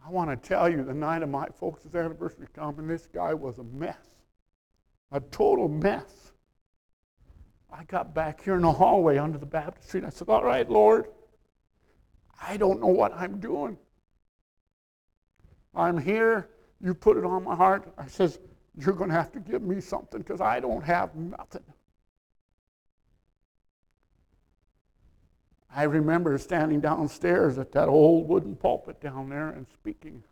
I 0.05 0.09
want 0.09 0.29
to 0.29 0.47
tell 0.47 0.69
you, 0.69 0.83
the 0.83 0.93
night 0.93 1.21
of 1.21 1.29
my 1.29 1.47
folks' 1.59 1.85
anniversary 1.93 2.47
coming, 2.53 2.87
this 2.87 3.07
guy 3.07 3.33
was 3.33 3.57
a 3.57 3.63
mess, 3.63 3.97
a 5.11 5.19
total 5.19 5.67
mess. 5.67 6.31
I 7.71 7.83
got 7.83 8.13
back 8.13 8.43
here 8.43 8.55
in 8.55 8.61
the 8.61 8.71
hallway 8.71 9.17
under 9.17 9.37
the 9.37 9.45
baptistry, 9.45 9.99
and 9.99 10.07
I 10.07 10.09
said, 10.09 10.29
All 10.29 10.43
right, 10.43 10.69
Lord, 10.69 11.07
I 12.41 12.57
don't 12.57 12.79
know 12.79 12.87
what 12.87 13.13
I'm 13.13 13.39
doing. 13.39 13.77
I'm 15.75 15.97
here. 15.97 16.49
You 16.81 16.93
put 16.93 17.17
it 17.17 17.25
on 17.25 17.43
my 17.43 17.55
heart. 17.55 17.91
I 17.97 18.07
says, 18.07 18.39
you're 18.77 18.93
going 18.93 19.09
to 19.09 19.15
have 19.15 19.31
to 19.31 19.39
give 19.39 19.63
me 19.63 19.81
something 19.81 20.21
because 20.21 20.39
I 20.39 20.59
don't 20.59 20.83
have 20.83 21.15
nothing. 21.15 21.63
I 25.75 25.83
remember 25.83 26.37
standing 26.37 26.79
downstairs 26.79 27.57
at 27.57 27.71
that 27.73 27.87
old 27.87 28.27
wooden 28.27 28.55
pulpit 28.55 29.01
down 29.01 29.29
there 29.29 29.49
and 29.49 29.65
speaking. 29.73 30.23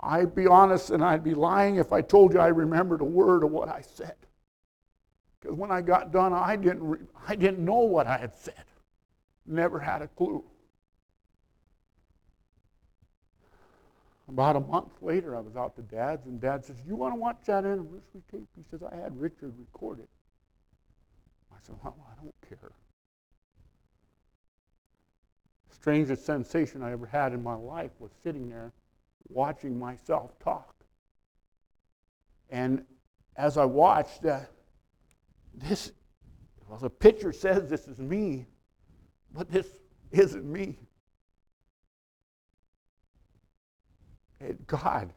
I'd 0.00 0.34
be 0.34 0.46
honest 0.46 0.90
and 0.90 1.04
I'd 1.04 1.22
be 1.22 1.34
lying 1.34 1.76
if 1.76 1.92
I 1.92 2.00
told 2.00 2.32
you 2.32 2.40
I 2.40 2.48
remembered 2.48 3.00
a 3.00 3.04
word 3.04 3.44
of 3.44 3.50
what 3.50 3.68
I 3.68 3.82
said. 3.82 4.14
Because 5.40 5.56
when 5.56 5.70
I 5.70 5.80
got 5.80 6.12
done, 6.12 6.32
I 6.32 6.56
didn't, 6.56 6.82
re- 6.82 7.06
I 7.28 7.34
didn't 7.34 7.64
know 7.64 7.80
what 7.80 8.06
I 8.06 8.16
had 8.16 8.34
said. 8.34 8.64
Never 9.46 9.78
had 9.78 10.02
a 10.02 10.08
clue. 10.08 10.44
About 14.28 14.56
a 14.56 14.60
month 14.60 14.92
later, 15.02 15.34
I 15.34 15.40
was 15.40 15.56
out 15.56 15.74
to 15.76 15.82
Dad's, 15.82 16.26
and 16.26 16.40
Dad 16.40 16.64
says, 16.64 16.76
You 16.86 16.94
want 16.94 17.14
to 17.14 17.20
watch 17.20 17.38
that 17.46 17.64
anniversary 17.64 18.22
tape? 18.30 18.46
He 18.56 18.62
says, 18.70 18.80
I 18.82 18.94
had 18.94 19.18
Richard 19.20 19.52
record 19.58 19.98
it. 19.98 20.08
I 21.52 21.56
said, 21.62 21.74
Well, 21.82 21.96
I 22.08 22.22
don't 22.22 22.34
care. 22.48 22.70
Strangest 25.72 26.24
sensation 26.24 26.82
I 26.82 26.92
ever 26.92 27.06
had 27.06 27.32
in 27.32 27.42
my 27.42 27.54
life 27.54 27.90
was 27.98 28.12
sitting 28.22 28.48
there 28.48 28.72
watching 29.28 29.78
myself 29.78 30.38
talk. 30.38 30.74
And 32.50 32.84
as 33.36 33.56
I 33.56 33.64
watched, 33.64 34.24
uh, 34.24 34.40
this, 35.54 35.92
well, 36.68 36.78
the 36.78 36.90
picture 36.90 37.32
says 37.32 37.68
this 37.68 37.86
is 37.86 37.98
me, 37.98 38.46
but 39.32 39.50
this 39.50 39.66
isn't 40.10 40.44
me. 40.44 40.78
It, 44.40 44.66
God. 44.66 45.12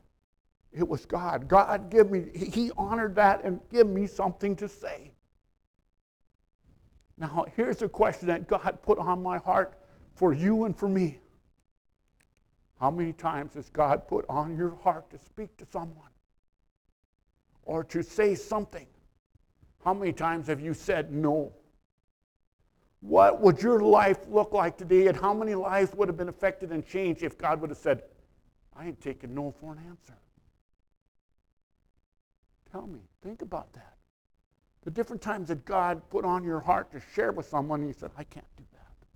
It 0.72 0.88
was 0.88 1.06
God. 1.06 1.48
God 1.48 1.90
give 1.90 2.12
me, 2.12 2.26
He 2.34 2.72
honored 2.78 3.16
that 3.16 3.44
and 3.44 3.60
give 3.72 3.88
me 3.88 4.08
something 4.08 4.56
to 4.58 4.68
say. 4.68 5.12
Now, 7.18 7.46
here's 7.56 7.82
a 7.82 7.90
question 7.90 8.28
that 8.28 8.48
God 8.48 8.80
put 8.82 8.98
on 8.98 9.22
my 9.22 9.38
heart 9.38 9.80
for 10.16 10.34
you 10.34 10.66
and 10.66 10.78
for 10.78 10.90
me. 10.90 11.20
How 12.80 12.92
many 12.92 13.14
times 13.14 13.54
has 13.54 13.70
God 13.70 14.08
put 14.08 14.26
on 14.28 14.58
your 14.58 14.76
heart 14.84 15.10
to 15.12 15.18
speak 15.18 15.56
to 15.58 15.66
someone 15.66 16.10
or 17.64 17.84
to 17.86 18.04
say 18.04 18.36
something? 18.36 18.88
How 19.84 19.94
many 19.94 20.14
times 20.14 20.48
have 20.48 20.60
you 20.60 20.74
said 20.74 21.12
no? 21.12 21.54
What 23.02 23.42
would 23.42 23.62
your 23.62 23.82
life 23.82 24.20
look 24.30 24.54
like 24.54 24.78
today, 24.78 25.08
and 25.08 25.18
how 25.18 25.34
many 25.34 25.56
lives 25.56 25.94
would 25.94 26.08
have 26.08 26.16
been 26.18 26.30
affected 26.30 26.72
and 26.72 26.86
changed 26.86 27.22
if 27.22 27.38
God 27.38 27.60
would 27.60 27.70
have 27.70 27.78
said, 27.78 28.04
I 28.76 28.88
ain't 28.88 29.02
taking 29.02 29.36
no 29.36 29.52
for 29.52 29.74
an 29.74 29.80
answer. 29.90 30.18
Tell 32.72 32.88
me, 32.88 33.02
think 33.22 33.42
about 33.42 33.72
that. 33.74 33.96
The 34.84 34.92
different 34.92 35.22
times 35.22 35.50
that 35.50 35.64
God 35.66 36.02
put 36.10 36.26
on 36.26 36.44
your 36.44 36.60
heart 36.60 36.92
to 36.92 37.02
share 37.14 37.32
with 37.32 37.48
someone, 37.48 37.82
and 37.82 37.90
you 37.90 37.94
said, 37.94 38.12
I 38.18 38.24
can't 38.24 38.46
do 38.58 38.64
that. 38.74 39.08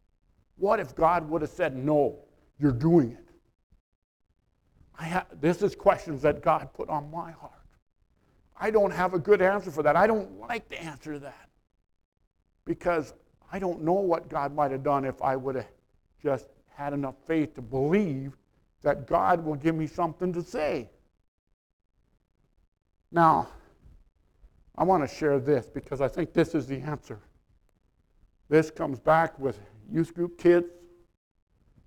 What 0.58 0.80
if 0.80 0.96
God 0.96 1.28
would 1.30 1.41
have 1.41 1.52
said, 1.52 1.76
No, 1.76 2.20
you're 2.60 2.72
doing 2.72 3.12
it? 3.12 3.27
Ha- 4.98 5.28
this 5.40 5.62
is 5.62 5.76
questions 5.76 6.22
that 6.24 6.42
God 6.42 6.70
put 6.74 6.90
on 6.90 7.10
my 7.12 7.32
heart. 7.32 7.52
I 8.60 8.72
don't 8.72 8.92
have 8.92 9.14
a 9.14 9.20
good 9.20 9.42
answer 9.42 9.70
for 9.70 9.84
that. 9.84 9.96
I 9.96 10.08
don't 10.08 10.40
like 10.40 10.68
the 10.68 10.82
answer 10.82 11.14
to 11.14 11.20
that 11.20 11.50
because 12.66 13.14
I 13.52 13.60
don't 13.60 13.84
know 13.84 13.94
what 13.94 14.30
God 14.30 14.54
might 14.54 14.72
have 14.72 14.84
done 14.84 15.06
if 15.06 15.22
I 15.22 15.36
would 15.36 15.56
have 15.56 15.68
just 16.22 16.48
had 16.74 16.94
enough 16.94 17.16
faith 17.28 17.54
to 17.56 17.62
believe 17.62 18.34
that 18.82 19.08
God 19.08 19.44
will 19.44 19.56
give 19.56 19.76
me 19.76 19.88
something 19.88 20.34
to 20.34 20.42
say. 20.42 20.90
Now, 23.12 23.48
I 24.78 24.84
want 24.84 25.08
to 25.08 25.16
share 25.16 25.40
this 25.40 25.70
because 25.70 26.02
I 26.02 26.08
think 26.08 26.34
this 26.34 26.54
is 26.54 26.68
the 26.68 26.80
answer. 26.80 27.20
This 28.50 28.70
comes 28.70 29.00
back 29.00 29.38
with 29.40 29.60
youth 29.92 30.14
group 30.14 30.38
kids. 30.38 30.68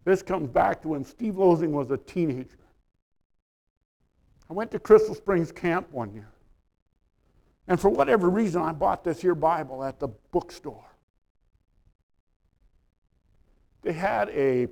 This 0.05 0.23
comes 0.23 0.49
back 0.49 0.83
to 0.83 0.89
when 0.89 1.05
Steve 1.05 1.37
Losing 1.37 1.73
was 1.73 1.91
a 1.91 1.97
teenager. 1.97 2.57
I 4.51 4.53
went 4.53 4.73
to 4.73 4.81
Crystal 4.81 5.15
Springs 5.15 5.53
camp 5.53 5.89
one 5.93 6.13
year. 6.13 6.29
And 7.69 7.81
for 7.81 7.89
whatever 7.89 8.29
reason, 8.29 8.63
I 8.63 8.73
bought 8.73 9.05
this 9.05 9.21
here 9.21 9.37
Bible 9.37 9.85
at 9.85 10.01
the 10.01 10.09
bookstore. 10.33 10.85
They 13.83 13.93
had 13.93 14.29
a 14.31 14.67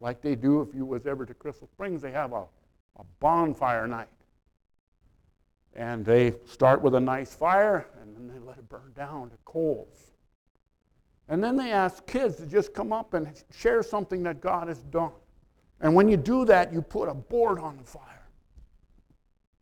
like 0.00 0.20
they 0.20 0.34
do 0.34 0.62
if 0.62 0.74
you 0.74 0.84
was 0.84 1.06
ever 1.06 1.26
to 1.26 1.34
Crystal 1.34 1.68
Springs, 1.68 2.00
they 2.02 2.10
have 2.10 2.32
a, 2.32 2.44
a 2.96 3.04
bonfire 3.20 3.86
night. 3.86 4.08
And 5.74 6.04
they 6.04 6.34
start 6.46 6.82
with 6.82 6.94
a 6.94 7.00
nice 7.00 7.34
fire, 7.34 7.86
and 8.00 8.14
then 8.14 8.26
they 8.26 8.38
let 8.38 8.58
it 8.58 8.68
burn 8.68 8.92
down 8.96 9.30
to 9.30 9.36
coals. 9.44 10.12
And 11.28 11.44
then 11.44 11.56
they 11.56 11.70
ask 11.70 12.06
kids 12.06 12.36
to 12.36 12.46
just 12.46 12.74
come 12.74 12.92
up 12.92 13.14
and 13.14 13.30
share 13.54 13.82
something 13.82 14.22
that 14.24 14.40
God 14.40 14.68
has 14.68 14.82
done. 14.84 15.12
And 15.80 15.94
when 15.94 16.08
you 16.08 16.16
do 16.16 16.44
that, 16.46 16.72
you 16.72 16.82
put 16.82 17.08
a 17.08 17.14
board 17.14 17.58
on 17.58 17.76
the 17.76 17.84
fire. 17.84 18.19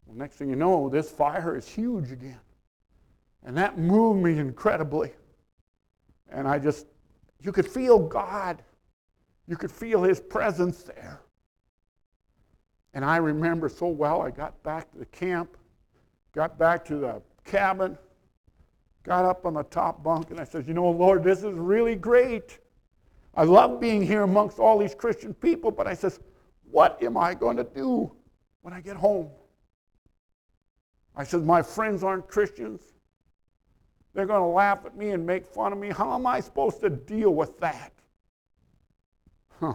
Well, 0.09 0.17
next 0.17 0.37
thing 0.37 0.51
you 0.51 0.57
know, 0.57 0.89
this 0.89 1.09
fire 1.09 1.57
is 1.57 1.69
huge 1.69 2.11
again. 2.11 2.41
And 3.45 3.57
that 3.57 3.79
moved 3.79 4.21
me 4.21 4.39
incredibly. 4.39 5.13
And 6.29 6.49
I 6.49 6.59
just, 6.59 6.87
you 7.41 7.53
could 7.53 7.67
feel 7.71 8.01
God 8.01 8.65
you 9.49 9.57
could 9.57 9.73
feel 9.73 10.03
his 10.03 10.21
presence 10.21 10.83
there. 10.83 11.23
And 12.93 13.05
I 13.05 13.17
remember 13.17 13.69
so 13.69 13.87
well, 13.87 14.21
I 14.21 14.31
got 14.31 14.63
back 14.63 14.93
to 14.93 14.99
the 14.99 15.07
camp, 15.07 15.57
got 16.35 16.59
back 16.59 16.85
to 16.87 16.97
the 16.97 17.23
cabin, 17.45 17.97
got 19.05 19.25
up 19.25 19.47
on 19.47 19.55
the 19.55 19.63
top 19.65 20.03
bunk, 20.03 20.31
and 20.31 20.39
I 20.39 20.45
said, 20.45 20.69
You 20.69 20.75
know, 20.75 20.91
Lord, 20.91 21.25
this 21.25 21.39
is 21.39 21.55
really 21.55 21.97
great. 21.97 22.59
I 23.35 23.45
love 23.45 23.81
being 23.81 24.03
here 24.03 24.23
amongst 24.23 24.59
all 24.59 24.79
these 24.79 24.95
Christian 24.95 25.33
people, 25.33 25.71
but 25.71 25.87
I 25.87 25.95
says, 25.95 26.21
What 26.71 27.03
am 27.03 27.17
I 27.17 27.35
going 27.35 27.57
to 27.57 27.65
do 27.65 28.13
when 28.61 28.75
I 28.75 28.81
get 28.81 28.97
home? 28.97 29.31
I 31.19 31.25
said, 31.25 31.45
My 31.45 31.61
friends 31.61 32.05
aren't 32.05 32.29
Christians. 32.29 32.81
They're 34.15 34.25
going 34.25 34.41
to 34.41 34.47
laugh 34.47 34.87
at 34.87 34.97
me 34.97 35.11
and 35.11 35.27
make 35.27 35.47
fun 35.47 35.73
of 35.73 35.79
me. 35.79 35.91
How 35.91 36.15
am 36.15 36.27
I 36.27 36.41
supposed 36.41 36.81
to 36.81 36.89
deal 36.89 37.35
with 37.35 37.59
that? 37.59 37.93
Huh. 39.61 39.75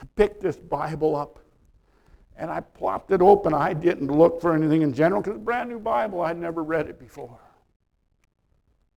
I 0.00 0.04
picked 0.14 0.42
this 0.42 0.56
Bible 0.56 1.16
up 1.16 1.38
and 2.36 2.50
I 2.50 2.60
plopped 2.60 3.10
it 3.10 3.22
open. 3.22 3.54
I 3.54 3.72
didn't 3.72 4.08
look 4.08 4.40
for 4.40 4.54
anything 4.54 4.82
in 4.82 4.92
general 4.92 5.20
because 5.20 5.36
it's 5.36 5.42
a 5.42 5.44
brand 5.44 5.70
new 5.70 5.78
Bible. 5.78 6.20
I'd 6.20 6.38
never 6.38 6.62
read 6.62 6.88
it 6.88 6.98
before. 6.98 7.40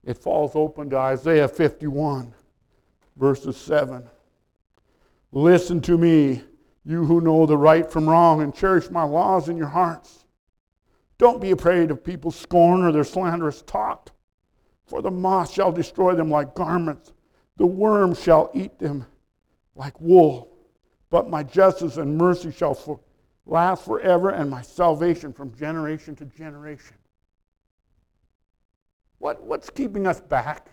It 0.05 0.19
falls 0.19 0.53
open 0.55 0.91
to 0.91 0.99
Isaiah 0.99 1.49
51, 1.49 2.33
verses 3.17 3.57
7. 3.57 4.09
Listen 5.33 5.81
to 5.83 5.99
me, 5.99 6.43
you 6.85 7.05
who 7.05 7.21
know 7.21 7.45
the 7.45 7.57
right 7.57 7.91
from 7.91 8.09
wrong, 8.09 8.43
and 8.43 8.55
cherish 8.55 8.89
my 8.91 9.03
laws 9.03 9.49
in 9.49 9.57
your 9.57 9.67
hearts. 9.67 10.26
Don't 11.19 11.41
be 11.41 11.51
afraid 11.51 11.91
of 11.91 12.05
people's 12.05 12.37
scorn 12.37 12.83
or 12.83 12.93
their 12.93 13.05
slanderous 13.05 13.63
talk, 13.63 14.11
for 14.85 15.01
the 15.03 15.11
moth 15.11 15.53
shall 15.53 15.73
destroy 15.73 16.15
them 16.15 16.31
like 16.31 16.55
garments, 16.55 17.13
the 17.57 17.67
worm 17.67 18.15
shall 18.15 18.51
eat 18.55 18.79
them 18.79 19.07
like 19.75 19.99
wool. 20.01 20.53
But 21.11 21.31
my 21.31 21.43
justice 21.43 21.97
and 21.97 22.19
mercy 22.19 22.53
shall 22.53 22.75
for, 22.75 23.01
last 23.47 23.85
forever, 23.85 24.31
and 24.31 24.51
my 24.51 24.63
salvation 24.63 25.33
from 25.33 25.55
generation 25.55 26.15
to 26.17 26.27
generation. 26.27 26.97
What, 29.19 29.43
what's 29.43 29.71
keeping 29.71 30.07
us 30.07 30.21
back? 30.21 30.69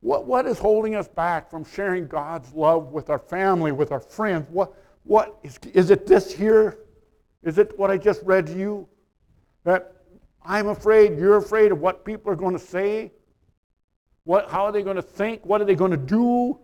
What, 0.00 0.26
what 0.26 0.46
is 0.46 0.58
holding 0.58 0.94
us 0.94 1.08
back 1.08 1.50
from 1.50 1.64
sharing 1.64 2.06
God's 2.06 2.52
love 2.52 2.92
with 2.92 3.10
our 3.10 3.18
family, 3.18 3.72
with 3.72 3.90
our 3.90 4.00
friends? 4.00 4.46
What, 4.50 4.74
what 5.02 5.38
is, 5.42 5.58
is 5.72 5.90
it 5.90 6.06
this 6.06 6.32
here? 6.32 6.78
Is 7.42 7.58
it 7.58 7.76
what 7.78 7.90
I 7.90 7.96
just 7.96 8.22
read 8.22 8.46
to 8.46 8.56
you? 8.56 8.88
That 9.64 9.94
I'm 10.44 10.68
afraid, 10.68 11.18
you're 11.18 11.36
afraid 11.36 11.72
of 11.72 11.80
what 11.80 12.04
people 12.04 12.30
are 12.30 12.36
going 12.36 12.56
to 12.56 12.64
say? 12.64 13.12
What, 14.24 14.50
how 14.50 14.64
are 14.64 14.72
they 14.72 14.82
going 14.82 14.96
to 14.96 15.02
think? 15.02 15.44
What 15.44 15.60
are 15.60 15.64
they 15.64 15.74
going 15.74 15.90
to 15.90 15.96
do? 15.96 16.58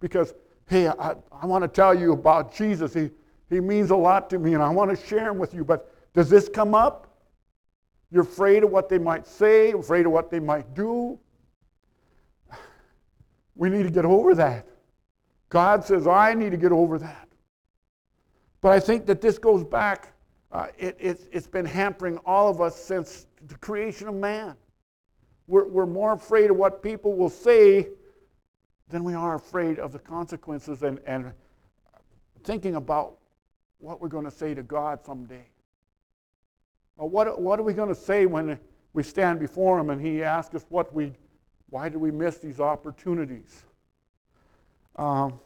Because, 0.00 0.34
hey, 0.68 0.88
I, 0.88 1.14
I 1.30 1.46
want 1.46 1.62
to 1.62 1.68
tell 1.68 1.94
you 1.94 2.12
about 2.12 2.54
Jesus. 2.54 2.94
He, 2.94 3.10
he 3.50 3.60
means 3.60 3.90
a 3.90 3.96
lot 3.96 4.30
to 4.30 4.38
me, 4.38 4.54
and 4.54 4.62
I 4.62 4.68
want 4.70 4.90
to 4.90 5.06
share 5.06 5.30
him 5.30 5.38
with 5.38 5.54
you. 5.54 5.64
But 5.64 5.92
does 6.14 6.28
this 6.30 6.48
come 6.48 6.74
up? 6.74 7.08
You're 8.10 8.22
afraid 8.22 8.64
of 8.64 8.70
what 8.70 8.88
they 8.88 8.98
might 8.98 9.26
say, 9.26 9.72
afraid 9.72 10.04
of 10.04 10.12
what 10.12 10.30
they 10.30 10.40
might 10.40 10.74
do. 10.74 11.18
We 13.54 13.70
need 13.70 13.84
to 13.84 13.90
get 13.90 14.04
over 14.04 14.34
that. 14.34 14.66
God 15.48 15.84
says, 15.84 16.06
I 16.06 16.34
need 16.34 16.50
to 16.50 16.56
get 16.56 16.72
over 16.72 16.98
that. 16.98 17.28
But 18.60 18.72
I 18.72 18.80
think 18.80 19.06
that 19.06 19.20
this 19.20 19.38
goes 19.38 19.64
back, 19.64 20.14
uh, 20.52 20.66
it, 20.78 20.96
it's, 21.00 21.28
it's 21.32 21.46
been 21.46 21.64
hampering 21.64 22.18
all 22.18 22.48
of 22.48 22.60
us 22.60 22.76
since 22.76 23.26
the 23.48 23.54
creation 23.56 24.06
of 24.06 24.14
man. 24.14 24.54
We're, 25.46 25.66
we're 25.66 25.86
more 25.86 26.12
afraid 26.12 26.50
of 26.50 26.56
what 26.56 26.82
people 26.82 27.14
will 27.14 27.30
say 27.30 27.88
than 28.88 29.02
we 29.02 29.14
are 29.14 29.34
afraid 29.34 29.78
of 29.78 29.92
the 29.92 29.98
consequences 29.98 30.82
and, 30.82 31.00
and 31.06 31.32
thinking 32.44 32.76
about 32.76 33.16
what 33.78 34.00
we're 34.00 34.08
going 34.08 34.24
to 34.24 34.30
say 34.30 34.54
to 34.54 34.62
God 34.62 35.04
someday. 35.04 35.46
Or 36.98 37.08
what, 37.08 37.40
what 37.40 37.58
are 37.58 37.62
we 37.62 37.72
going 37.72 37.88
to 37.88 37.94
say 37.94 38.26
when 38.26 38.58
we 38.92 39.02
stand 39.02 39.40
before 39.40 39.78
Him 39.80 39.90
and 39.90 40.00
He 40.00 40.22
asks 40.22 40.54
us 40.54 40.66
what 40.68 40.94
we, 40.94 41.14
why 41.70 41.88
did 41.88 41.98
we 41.98 42.10
miss 42.10 42.38
these 42.38 42.60
opportunities? 42.60 43.64
Um, 44.96 45.40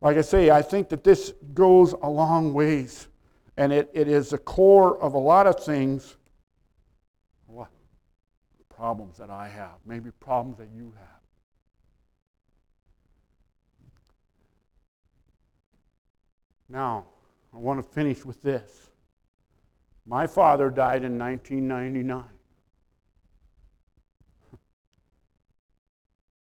like 0.00 0.16
I 0.16 0.22
say, 0.22 0.50
I 0.50 0.62
think 0.62 0.88
that 0.90 1.02
this 1.02 1.32
goes 1.52 1.92
a 2.02 2.08
long 2.08 2.54
ways, 2.54 3.08
and 3.58 3.72
it, 3.72 3.90
it 3.92 4.06
is 4.06 4.30
the 4.30 4.38
core 4.38 4.96
of 5.02 5.14
a 5.14 5.18
lot 5.18 5.48
of 5.48 5.62
things. 5.62 6.16
What 7.46 7.68
problems 8.70 9.18
that 9.18 9.30
I 9.30 9.48
have, 9.48 9.74
maybe 9.84 10.12
problems 10.12 10.58
that 10.58 10.68
you 10.72 10.94
have. 10.96 11.08
Now, 16.68 17.06
I 17.52 17.56
want 17.56 17.84
to 17.84 17.92
finish 17.94 18.24
with 18.24 18.40
this. 18.42 18.90
My 20.06 20.28
father 20.28 20.70
died 20.70 21.02
in 21.02 21.18
1999. 21.18 22.24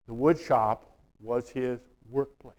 The 0.05 0.13
wood 0.13 0.39
shop 0.39 0.99
was 1.19 1.49
his 1.49 1.79
workplace. 2.09 2.53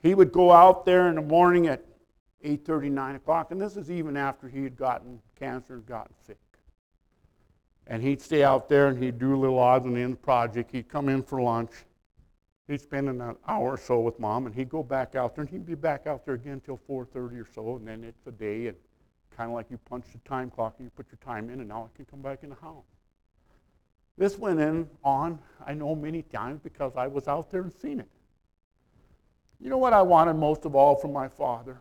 He 0.00 0.14
would 0.14 0.32
go 0.32 0.50
out 0.50 0.84
there 0.84 1.08
in 1.08 1.14
the 1.14 1.22
morning 1.22 1.68
at 1.68 1.85
8.30, 2.46 2.90
9 2.90 3.14
o'clock, 3.16 3.50
and 3.50 3.60
this 3.60 3.76
is 3.76 3.90
even 3.90 4.16
after 4.16 4.48
he 4.48 4.62
had 4.62 4.76
gotten 4.76 5.20
cancer 5.38 5.74
and 5.74 5.86
gotten 5.86 6.14
sick. 6.26 6.38
And 7.86 8.02
he'd 8.02 8.22
stay 8.22 8.44
out 8.44 8.68
there 8.68 8.88
and 8.88 9.02
he'd 9.02 9.18
do 9.18 9.34
a 9.34 9.38
little 9.38 9.58
odds 9.58 9.86
and 9.86 9.96
ends 9.96 10.18
project. 10.20 10.70
He'd 10.72 10.88
come 10.88 11.08
in 11.08 11.22
for 11.22 11.40
lunch. 11.40 11.72
He'd 12.68 12.80
spend 12.80 13.08
an 13.08 13.20
hour 13.46 13.72
or 13.74 13.78
so 13.78 14.00
with 14.00 14.18
mom, 14.18 14.46
and 14.46 14.54
he'd 14.54 14.68
go 14.68 14.82
back 14.82 15.14
out 15.14 15.34
there, 15.34 15.42
and 15.42 15.50
he'd 15.50 15.66
be 15.66 15.76
back 15.76 16.06
out 16.06 16.24
there 16.24 16.34
again 16.34 16.60
till 16.64 16.80
4.30 16.88 17.40
or 17.40 17.46
so, 17.54 17.76
and 17.76 17.86
then 17.86 18.02
it's 18.02 18.26
a 18.26 18.32
day, 18.32 18.66
and 18.66 18.76
kind 19.36 19.50
of 19.50 19.54
like 19.54 19.70
you 19.70 19.78
punch 19.78 20.06
the 20.12 20.18
time 20.28 20.50
clock 20.50 20.74
and 20.78 20.86
you 20.86 20.90
put 20.90 21.06
your 21.10 21.18
time 21.24 21.50
in, 21.50 21.60
and 21.60 21.68
now 21.68 21.88
I 21.92 21.96
can 21.96 22.06
come 22.06 22.22
back 22.22 22.42
in 22.42 22.50
the 22.50 22.56
house. 22.56 22.84
This 24.18 24.38
went 24.38 24.60
in 24.60 24.88
on, 25.04 25.38
I 25.64 25.74
know 25.74 25.94
many 25.94 26.22
times 26.22 26.60
because 26.62 26.96
I 26.96 27.06
was 27.06 27.28
out 27.28 27.50
there 27.50 27.62
and 27.62 27.72
seen 27.72 28.00
it. 28.00 28.08
You 29.60 29.68
know 29.70 29.78
what 29.78 29.92
I 29.92 30.02
wanted 30.02 30.34
most 30.34 30.64
of 30.64 30.74
all 30.74 30.96
from 30.96 31.12
my 31.12 31.28
father? 31.28 31.80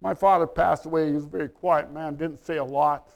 My 0.00 0.14
father 0.14 0.46
passed 0.46 0.86
away. 0.86 1.08
He 1.08 1.14
was 1.14 1.24
a 1.24 1.28
very 1.28 1.48
quiet 1.48 1.92
man, 1.92 2.16
didn't 2.16 2.44
say 2.44 2.58
a 2.58 2.64
lot. 2.64 3.08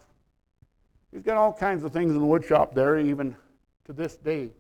He's 1.13 1.23
got 1.23 1.37
all 1.37 1.53
kinds 1.53 1.85
of 1.85 1.93
things 1.93 2.13
in 2.13 2.21
the 2.21 2.27
woodshop 2.27 2.75
there, 2.75 2.99
even 2.99 3.37
to 3.85 3.93
this 3.93 4.17
day, 4.17 4.51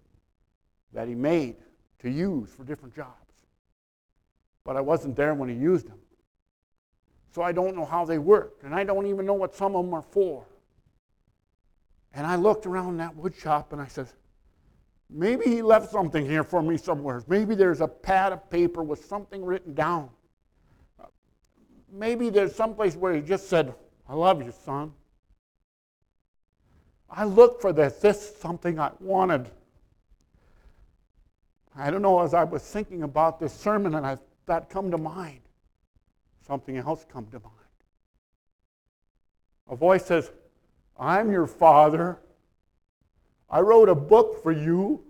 that 0.93 1.09
he 1.09 1.15
made 1.15 1.57
to 2.01 2.11
use 2.11 2.51
for 2.51 2.65
different 2.65 2.95
jobs. 2.95 3.17
But 4.65 4.77
I 4.77 4.81
wasn't 4.81 5.17
there 5.17 5.35
when 5.35 5.49
he 5.49 5.55
used 5.55 5.89
them. 5.89 5.99
So 7.35 7.43
I 7.43 7.53
don't 7.53 7.75
know 7.75 7.87
how 7.87 8.05
they 8.05 8.19
worked, 8.19 8.63
and 8.63 8.75
I 8.75 8.85
don't 8.85 9.07
even 9.07 9.25
know 9.25 9.35
what 9.35 9.55
some 9.55 9.75
of 9.75 9.85
them 9.85 9.95
are 9.95 10.03
for. 10.03 10.45
And 12.13 12.27
I 12.27 12.37
looked 12.37 12.67
around 12.67 12.99
that 12.99 13.17
woodshop 13.17 13.73
and 13.73 13.81
I 13.81 13.87
said, 13.87 14.07
maybe 15.09 15.47
he 15.47 15.63
left 15.63 15.91
something 15.91 16.27
here 16.27 16.45
for 16.45 16.63
me 16.63 16.77
somewhere. 16.77 17.23
Maybe 17.27 17.55
there's 17.55 17.81
a 17.81 17.89
pad 17.89 18.33
of 18.33 18.51
paper 18.51 18.83
with 18.83 19.07
something 19.07 19.43
written 19.43 19.73
down. 19.73 20.11
Maybe 21.93 22.31
there's 22.31 22.55
someplace 22.55 22.97
where 22.97 23.15
he 23.15 23.21
just 23.21 23.49
said, 23.49 23.75
I 24.09 24.15
love 24.15 24.43
you, 24.43 24.53
son. 24.65 24.93
I 27.11 27.25
looked 27.25 27.61
for 27.61 27.73
this. 27.73 27.95
This 27.97 28.31
is 28.31 28.37
something 28.37 28.81
I 28.81 28.91
wanted. 28.99 29.51
I 31.77 31.91
don't 31.91 32.01
know, 32.01 32.21
as 32.21 32.33
I 32.33 32.45
was 32.45 32.63
thinking 32.63 33.03
about 33.03 33.39
this 33.39 33.53
sermon 33.53 33.95
and 33.95 34.07
I, 34.07 34.17
that 34.47 34.71
come 34.71 34.91
to 34.91 34.99
mind, 34.99 35.41
something 36.47 36.77
else 36.79 37.05
come 37.11 37.27
to 37.27 37.41
mind. 37.41 37.53
A 39.69 39.77
voice 39.77 40.07
says, 40.07 40.33
I'm 40.99 41.31
your 41.31 41.47
father. 41.47 42.19
I 43.51 43.61
wrote 43.61 43.91
a 43.91 43.95
book 43.95 44.43
for 44.43 44.53
you 44.53 45.05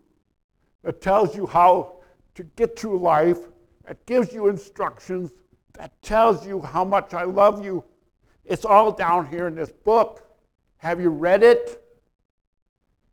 that 0.83 1.01
tells 1.01 1.37
you 1.37 1.47
how 1.47 2.01
to 2.35 2.43
get 2.43 2.77
through 2.77 2.99
life, 2.99 3.39
that 3.87 4.05
gives 4.07 4.33
you 4.33 4.49
instructions, 4.49 5.31
that 5.75 6.01
tells 6.03 6.47
you 6.47 6.61
how 6.61 6.85
much 6.85 7.15
I 7.15 7.25
love 7.25 7.65
you. 7.65 7.85
It's 8.45 8.65
all 8.65 8.93
down 8.93 9.27
here 9.27 9.47
in 9.47 9.55
this 9.55 9.71
book. 9.71 10.23
Have 10.79 11.01
you 11.01 11.11
read 11.11 11.43
it? 11.43 11.83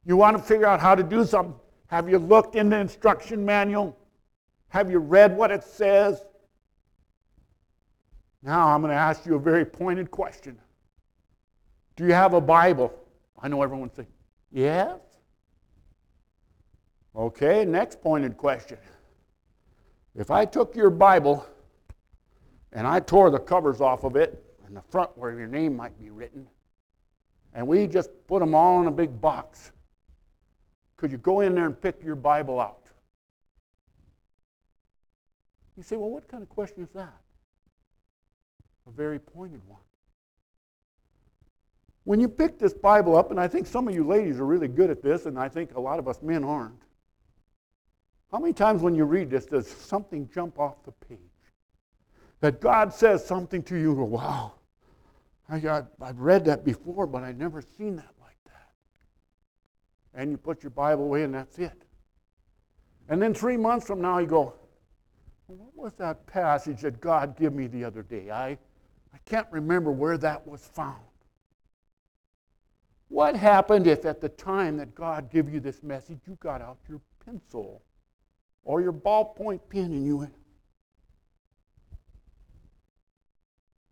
You 0.06 0.18
want 0.18 0.38
to 0.38 0.44
figure 0.44 0.66
out 0.66 0.80
how 0.80 0.96
to 0.96 1.04
do 1.04 1.26
something? 1.26 1.56
Have 1.88 2.10
you 2.10 2.18
looked 2.18 2.56
in 2.56 2.70
the 2.70 2.78
instruction 2.78 3.46
manual? 3.46 3.98
Have 4.70 4.90
you 4.92 5.00
read 5.00 5.36
what 5.36 5.52
it 5.52 5.64
says? 5.64 6.24
Now 8.42 8.70
I'm 8.70 8.82
going 8.82 8.92
to 8.92 8.98
ask 8.98 9.26
you 9.26 9.36
a 9.36 9.40
very 9.40 9.66
pointed 9.66 10.12
question. 10.12 10.58
Do 11.96 12.06
you 12.06 12.14
have 12.14 12.34
a 12.34 12.42
Bible? 12.42 12.94
I 13.42 13.48
know 13.48 13.62
everyone 13.62 13.92
says, 13.94 14.06
yes. 14.52 15.00
Okay, 17.16 17.66
next 17.66 18.02
pointed 18.02 18.38
question. 18.38 18.78
If 20.16 20.32
I 20.32 20.46
took 20.46 20.76
your 20.76 20.90
Bible 20.90 21.46
and 22.74 22.86
I 22.86 23.00
tore 23.00 23.30
the 23.30 23.40
covers 23.40 23.82
off 23.82 24.04
of 24.04 24.16
it 24.16 24.44
and 24.66 24.76
the 24.76 24.82
front 24.82 25.18
where 25.18 25.38
your 25.38 25.48
name 25.48 25.76
might 25.76 25.98
be 26.00 26.10
written, 26.10 26.48
and 27.54 27.68
we 27.68 27.88
just 27.88 28.10
put 28.28 28.40
them 28.40 28.54
all 28.54 28.82
in 28.82 28.88
a 28.88 28.92
big 28.92 29.20
box, 29.20 29.72
could 30.98 31.12
you 31.12 31.18
go 31.18 31.42
in 31.42 31.56
there 31.56 31.66
and 31.66 31.82
pick 31.82 32.04
your 32.04 32.16
Bible 32.16 32.60
out? 32.60 32.84
You 35.78 35.84
say, 35.84 35.96
well, 35.96 36.10
what 36.10 36.28
kind 36.28 36.44
of 36.44 36.50
question 36.50 36.84
is 36.84 36.90
that? 36.94 37.16
A 38.86 38.92
very 38.92 39.18
pointed 39.18 39.62
one. 39.66 39.80
When 42.04 42.20
you 42.20 42.28
pick 42.28 42.60
this 42.60 42.74
Bible 42.74 43.16
up, 43.16 43.32
and 43.32 43.40
I 43.40 43.48
think 43.48 43.66
some 43.66 43.88
of 43.88 43.96
you 43.96 44.04
ladies 44.04 44.40
are 44.40 44.46
really 44.46 44.68
good 44.68 44.90
at 44.90 45.02
this, 45.02 45.26
and 45.26 45.40
I 45.40 45.48
think 45.48 45.76
a 45.76 45.80
lot 45.80 46.00
of 46.00 46.08
us 46.08 46.22
men 46.22 46.44
aren't. 46.44 46.82
How 48.32 48.40
many 48.40 48.52
times 48.52 48.82
when 48.82 48.94
you 48.94 49.06
read 49.06 49.30
this 49.30 49.46
does 49.46 49.68
something 49.68 50.30
jump 50.34 50.60
off 50.60 50.84
the 50.84 50.92
page? 50.92 51.20
That 52.42 52.62
God 52.62 52.94
says 52.94 53.26
something 53.26 53.64
to 53.64 53.76
you, 53.76 53.94
wow, 53.94 54.54
I 55.50 55.60
got, 55.60 55.88
I'd 56.02 56.20
read 56.20 56.46
that 56.46 56.64
before, 56.64 57.06
but 57.06 57.24
I'd 57.24 57.38
never 57.38 57.62
seen 57.62 57.96
that 57.98 58.14
like 58.22 58.38
that. 58.46 58.70
And 60.14 60.32
you 60.32 60.38
put 60.38 60.64
your 60.64 60.70
Bible 60.70 61.04
away, 61.06 61.24
and 61.24 61.34
that's 61.34 61.60
it. 61.60 61.84
And 63.10 63.22
then 63.22 63.34
three 63.34 63.58
months 63.58 63.88
from 63.88 64.02
now, 64.02 64.20
you 64.20 64.28
go, 64.28 64.54
what 65.48 65.76
was 65.76 65.94
that 65.96 66.26
passage 66.28 66.82
that 66.82 67.02
God 67.02 67.36
gave 67.36 67.54
me 67.54 67.68
the 67.68 67.84
other 67.84 68.04
day? 68.04 68.30
I, 68.30 68.50
I 68.50 69.18
can't 69.26 69.48
remember 69.50 69.92
where 69.92 70.18
that 70.20 70.48
was 70.48 70.62
found. 70.62 71.02
What 73.08 73.36
happened 73.36 73.88
if 73.88 74.06
at 74.06 74.22
the 74.22 74.30
time 74.30 74.78
that 74.78 74.94
God 74.94 75.32
gave 75.32 75.52
you 75.52 75.60
this 75.60 75.82
message, 75.82 76.20
you 76.28 76.38
got 76.40 76.62
out 76.62 76.78
your 76.88 77.02
pencil 77.26 77.82
or 78.64 78.82
your 78.82 78.94
ballpoint 78.94 79.62
pen 79.68 79.86
and 79.86 80.06
you 80.06 80.18
went, 80.18 80.34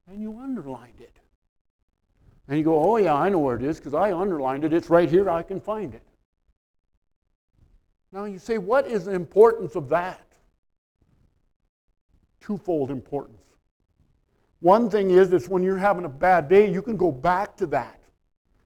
and 0.08 0.22
you 0.22 0.38
underlined 0.40 1.00
it? 1.00 1.20
And 2.48 2.58
you 2.58 2.64
go, 2.64 2.82
oh, 2.82 2.98
yeah, 2.98 3.14
I 3.14 3.30
know 3.30 3.40
where 3.40 3.58
it 3.58 3.64
is 3.64 3.78
because 3.78 3.94
I 3.94 4.14
underlined 4.14 4.64
it. 4.64 4.74
It's 4.74 4.90
right 4.90 5.10
here. 5.10 5.30
I 5.30 5.44
can 5.44 5.60
find 5.60 5.94
it. 5.94 6.04
Now 8.14 8.24
you 8.24 8.40
say, 8.40 8.58
what 8.58 8.88
is 8.88 9.06
the 9.06 9.12
importance 9.12 9.76
of 9.76 9.90
that? 9.90 10.26
Twofold 12.40 12.90
importance. 12.90 13.42
One 14.62 14.90
thing 14.90 15.12
is, 15.12 15.34
is 15.34 15.50
when 15.50 15.62
you're 15.62 15.78
having 15.78 16.06
a 16.06 16.10
bad 16.10 16.48
day, 16.48 16.72
you 16.72 16.82
can 16.82 16.96
go 16.96 17.12
back 17.12 17.58
to 17.58 17.66
that. 17.68 18.00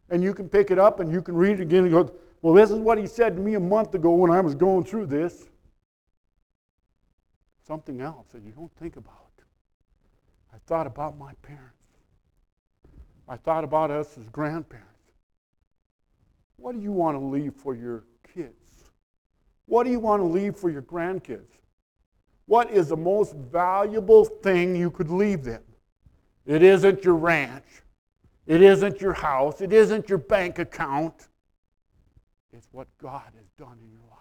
And 0.10 0.22
you 0.22 0.34
can 0.34 0.48
pick 0.48 0.72
it 0.72 0.78
up 0.78 1.00
and 1.00 1.12
you 1.12 1.22
can 1.22 1.36
read 1.36 1.60
it 1.60 1.62
again 1.62 1.86
and 1.86 1.92
go, 1.92 2.14
well, 2.42 2.54
this 2.54 2.70
is 2.70 2.78
what 2.78 2.98
he 2.98 3.08
said 3.08 3.36
to 3.36 3.42
me 3.42 3.56
a 3.56 3.60
month 3.60 3.96
ago 3.96 4.14
when 4.14 4.30
I 4.30 4.42
was 4.42 4.56
going 4.56 4.84
through 4.84 5.08
this. 5.08 5.50
Something 7.66 8.02
else 8.02 8.28
that 8.34 8.44
you 8.44 8.52
don't 8.52 8.72
think 8.78 8.98
about. 8.98 9.21
I 10.54 10.58
thought 10.68 10.88
about 10.88 11.18
my 11.18 11.34
parents. 11.42 11.76
I 13.28 13.38
thought 13.38 13.64
about 13.64 13.92
us 13.92 14.18
as 14.18 14.28
grandparents. 14.30 14.88
What 16.58 16.76
do 16.76 16.82
you 16.82 16.92
want 16.92 17.18
to 17.18 17.24
leave 17.24 17.54
for 17.56 17.76
your 17.76 18.04
kids? 18.34 18.92
What 19.66 19.86
do 19.86 19.90
you 19.90 20.00
want 20.00 20.22
to 20.22 20.26
leave 20.26 20.56
for 20.56 20.70
your 20.70 20.82
grandkids? 20.82 21.48
What 22.46 22.70
is 22.72 22.90
the 22.90 22.98
most 22.98 23.34
valuable 23.34 24.26
thing 24.26 24.76
you 24.76 24.92
could 24.92 25.10
leave 25.10 25.44
them? 25.44 25.64
It 26.46 26.62
isn't 26.62 27.06
your 27.06 27.16
ranch. 27.16 27.64
It 28.46 28.62
isn't 28.62 29.00
your 29.00 29.14
house. 29.14 29.62
It 29.62 29.72
isn't 29.72 30.10
your 30.10 30.18
bank 30.18 30.60
account. 30.60 31.30
It's 32.52 32.68
what 32.72 32.88
God 32.98 33.32
has 33.36 33.46
done 33.58 33.78
in 33.82 33.90
your 33.92 34.02
life. 34.10 34.18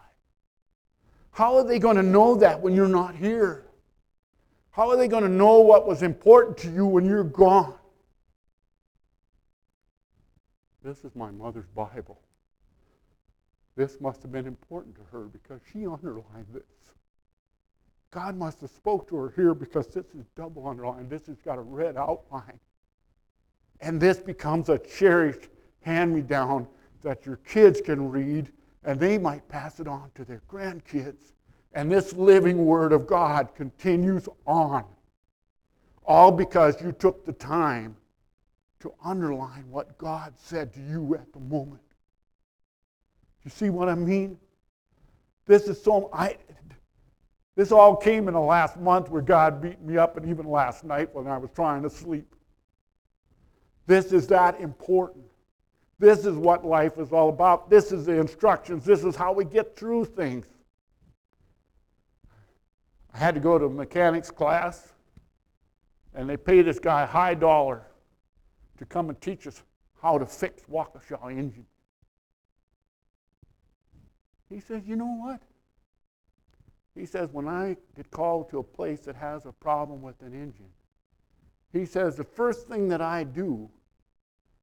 How 1.32 1.56
are 1.56 1.64
they 1.64 1.78
going 1.78 1.96
to 1.96 2.02
know 2.02 2.36
that 2.36 2.60
when 2.60 2.74
you're 2.74 2.86
not 2.86 3.16
here? 3.16 3.64
How 4.70 4.88
are 4.88 4.96
they 4.96 5.08
going 5.08 5.24
to 5.24 5.28
know 5.28 5.60
what 5.60 5.86
was 5.86 6.02
important 6.02 6.56
to 6.58 6.70
you 6.70 6.86
when 6.86 7.04
you're 7.04 7.24
gone? 7.24 7.74
This 10.82 11.04
is 11.04 11.14
my 11.14 11.30
mother's 11.30 11.68
Bible. 11.68 12.20
This 13.76 14.00
must 14.00 14.22
have 14.22 14.32
been 14.32 14.46
important 14.46 14.94
to 14.96 15.02
her 15.12 15.24
because 15.24 15.60
she 15.72 15.86
underlined 15.86 16.46
this. 16.52 16.62
God 18.10 18.36
must 18.36 18.60
have 18.60 18.70
spoke 18.70 19.08
to 19.08 19.16
her 19.16 19.32
here 19.36 19.54
because 19.54 19.86
this 19.88 20.06
is 20.18 20.26
double 20.34 20.66
underlined. 20.66 21.10
This 21.10 21.26
has 21.26 21.40
got 21.40 21.58
a 21.58 21.62
red 21.62 21.96
outline. 21.96 22.58
And 23.80 24.00
this 24.00 24.18
becomes 24.18 24.68
a 24.68 24.78
cherished 24.78 25.48
hand-me-down 25.82 26.66
that 27.02 27.24
your 27.24 27.36
kids 27.36 27.80
can 27.80 28.10
read 28.10 28.52
and 28.84 28.98
they 28.98 29.18
might 29.18 29.46
pass 29.48 29.80
it 29.80 29.86
on 29.86 30.10
to 30.14 30.24
their 30.24 30.42
grandkids. 30.48 31.32
And 31.72 31.90
this 31.90 32.12
living 32.12 32.64
word 32.64 32.92
of 32.92 33.06
God 33.06 33.54
continues 33.54 34.28
on. 34.46 34.84
All 36.04 36.32
because 36.32 36.80
you 36.82 36.92
took 36.92 37.24
the 37.24 37.32
time 37.32 37.96
to 38.80 38.92
underline 39.04 39.70
what 39.70 39.96
God 39.98 40.32
said 40.36 40.72
to 40.74 40.80
you 40.80 41.14
at 41.14 41.32
the 41.32 41.38
moment. 41.38 41.82
You 43.44 43.50
see 43.50 43.70
what 43.70 43.88
I 43.88 43.94
mean? 43.94 44.38
This 45.46 45.68
is 45.68 45.80
so 45.82 46.10
I 46.12 46.36
this 47.56 47.72
all 47.72 47.96
came 47.96 48.28
in 48.28 48.34
the 48.34 48.40
last 48.40 48.78
month 48.78 49.10
where 49.10 49.22
God 49.22 49.60
beat 49.60 49.80
me 49.82 49.98
up 49.98 50.16
and 50.16 50.28
even 50.28 50.46
last 50.46 50.84
night 50.84 51.14
when 51.14 51.26
I 51.26 51.36
was 51.36 51.50
trying 51.54 51.82
to 51.82 51.90
sleep. 51.90 52.34
This 53.86 54.12
is 54.12 54.26
that 54.28 54.60
important. 54.60 55.24
This 55.98 56.24
is 56.24 56.36
what 56.36 56.64
life 56.64 56.96
is 56.98 57.12
all 57.12 57.28
about. 57.28 57.68
This 57.68 57.92
is 57.92 58.06
the 58.06 58.18
instructions. 58.18 58.84
This 58.84 59.04
is 59.04 59.16
how 59.16 59.32
we 59.32 59.44
get 59.44 59.76
through 59.76 60.06
things. 60.06 60.46
I 63.12 63.18
had 63.18 63.34
to 63.34 63.40
go 63.40 63.58
to 63.58 63.66
a 63.66 63.70
mechanics 63.70 64.30
class, 64.30 64.92
and 66.14 66.28
they 66.28 66.36
pay 66.36 66.62
this 66.62 66.78
guy 66.78 67.06
high 67.06 67.34
dollar 67.34 67.86
to 68.78 68.84
come 68.84 69.08
and 69.08 69.20
teach 69.20 69.46
us 69.46 69.62
how 70.00 70.18
to 70.18 70.26
fix 70.26 70.62
Waukesha 70.64 71.30
engines. 71.30 71.66
He 74.48 74.60
says, 74.60 74.82
you 74.86 74.96
know 74.96 75.16
what? 75.20 75.42
He 76.94 77.06
says, 77.06 77.28
when 77.32 77.46
I 77.46 77.76
get 77.96 78.10
called 78.10 78.50
to 78.50 78.58
a 78.58 78.62
place 78.62 79.00
that 79.00 79.14
has 79.16 79.46
a 79.46 79.52
problem 79.52 80.02
with 80.02 80.20
an 80.22 80.32
engine, 80.32 80.70
he 81.72 81.84
says, 81.86 82.16
the 82.16 82.24
first 82.24 82.66
thing 82.66 82.88
that 82.88 83.00
I 83.00 83.24
do 83.24 83.70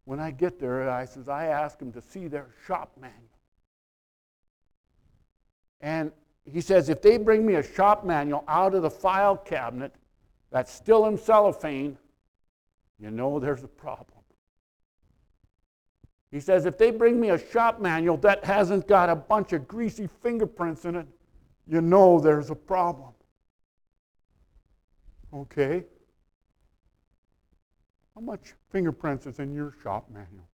when 0.04 0.20
I 0.20 0.32
get 0.32 0.60
there, 0.60 0.90
I 0.90 1.06
says, 1.06 1.28
I 1.28 1.48
ask 1.48 1.80
them 1.80 1.92
to 1.92 2.02
see 2.02 2.28
their 2.28 2.48
shop 2.66 2.92
manual. 3.00 3.22
And 5.82 6.12
he 6.52 6.62
says, 6.62 6.90
if 6.90 7.02
they 7.02 7.18
bring 7.18 7.46
me 7.46 7.56
a 7.56 7.64
shop 7.64 8.06
manual 8.06 8.44
out 8.48 8.74
of 8.74 8.82
the 8.82 8.90
file 8.90 9.36
cabinet 9.36 9.94
that's 10.50 10.72
still 10.72 11.08
in 11.08 11.18
cellophane, 11.18 11.98
you 13.00 13.12
know 13.12 13.40
there's 13.40 13.64
a 13.64 13.68
problem. 13.68 14.18
He 16.32 16.40
says, 16.40 16.66
if 16.66 16.78
they 16.78 16.92
bring 16.92 17.20
me 17.20 17.30
a 17.30 17.52
shop 17.52 17.80
manual 17.80 18.18
that 18.18 18.44
hasn't 18.44 18.88
got 18.88 19.10
a 19.10 19.16
bunch 19.16 19.54
of 19.54 19.68
greasy 19.68 20.08
fingerprints 20.22 20.86
in 20.86 20.96
it, 20.96 21.08
you 21.68 21.82
know 21.82 22.20
there's 22.20 22.50
a 22.50 22.56
problem. 22.56 23.12
Okay? 25.34 25.84
How 28.16 28.22
much 28.22 28.54
fingerprints 28.72 29.26
is 29.26 29.40
in 29.40 29.54
your 29.54 29.74
shop 29.84 30.10
manual? 30.10 30.48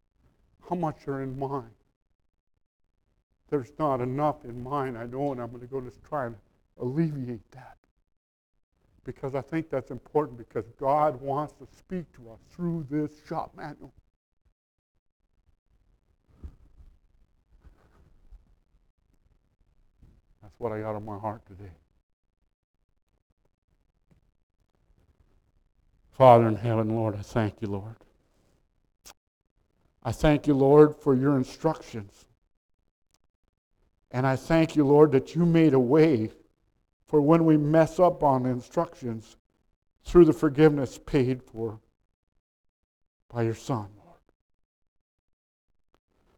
How 0.69 0.75
much 0.75 1.07
are 1.07 1.21
in 1.21 1.37
mine? 1.37 1.69
There's 3.51 3.73
not 3.77 3.99
enough 3.99 4.45
in 4.45 4.63
mine, 4.63 4.95
I 4.95 5.05
know, 5.05 5.33
and 5.33 5.41
I'm 5.41 5.49
going 5.49 5.59
to 5.59 5.67
go 5.67 5.81
to 5.81 5.91
try 6.07 6.25
and 6.25 6.35
alleviate 6.79 7.51
that 7.51 7.75
because 9.03 9.35
I 9.35 9.41
think 9.41 9.69
that's 9.69 9.91
important 9.91 10.37
because 10.37 10.65
God 10.79 11.19
wants 11.19 11.53
to 11.55 11.67
speak 11.77 12.05
to 12.13 12.31
us 12.31 12.39
through 12.49 12.87
this 12.89 13.11
shop 13.27 13.51
manual. 13.57 13.93
That's 20.41 20.57
what 20.57 20.71
I 20.71 20.79
got 20.79 20.95
on 20.95 21.03
my 21.03 21.19
heart 21.19 21.45
today. 21.45 21.73
Father 26.11 26.47
in 26.47 26.55
heaven, 26.55 26.95
Lord, 26.95 27.15
I 27.15 27.21
thank 27.21 27.55
you, 27.61 27.67
Lord. 27.67 27.95
I 30.03 30.13
thank 30.13 30.47
you, 30.47 30.53
Lord, 30.53 30.95
for 30.95 31.15
your 31.15 31.35
instructions. 31.35 32.25
And 34.11 34.27
I 34.27 34.35
thank 34.35 34.75
you, 34.75 34.85
Lord, 34.85 35.11
that 35.13 35.35
you 35.35 35.45
made 35.45 35.73
a 35.73 35.79
way 35.79 36.31
for 37.07 37.21
when 37.21 37.45
we 37.45 37.57
mess 37.57 37.99
up 37.99 38.23
on 38.23 38.45
instructions 38.45 39.37
through 40.03 40.25
the 40.25 40.33
forgiveness 40.33 40.97
paid 40.97 41.41
for 41.41 41.79
by 43.29 43.43
your 43.43 43.55
Son, 43.55 43.87
Lord. 44.05 44.19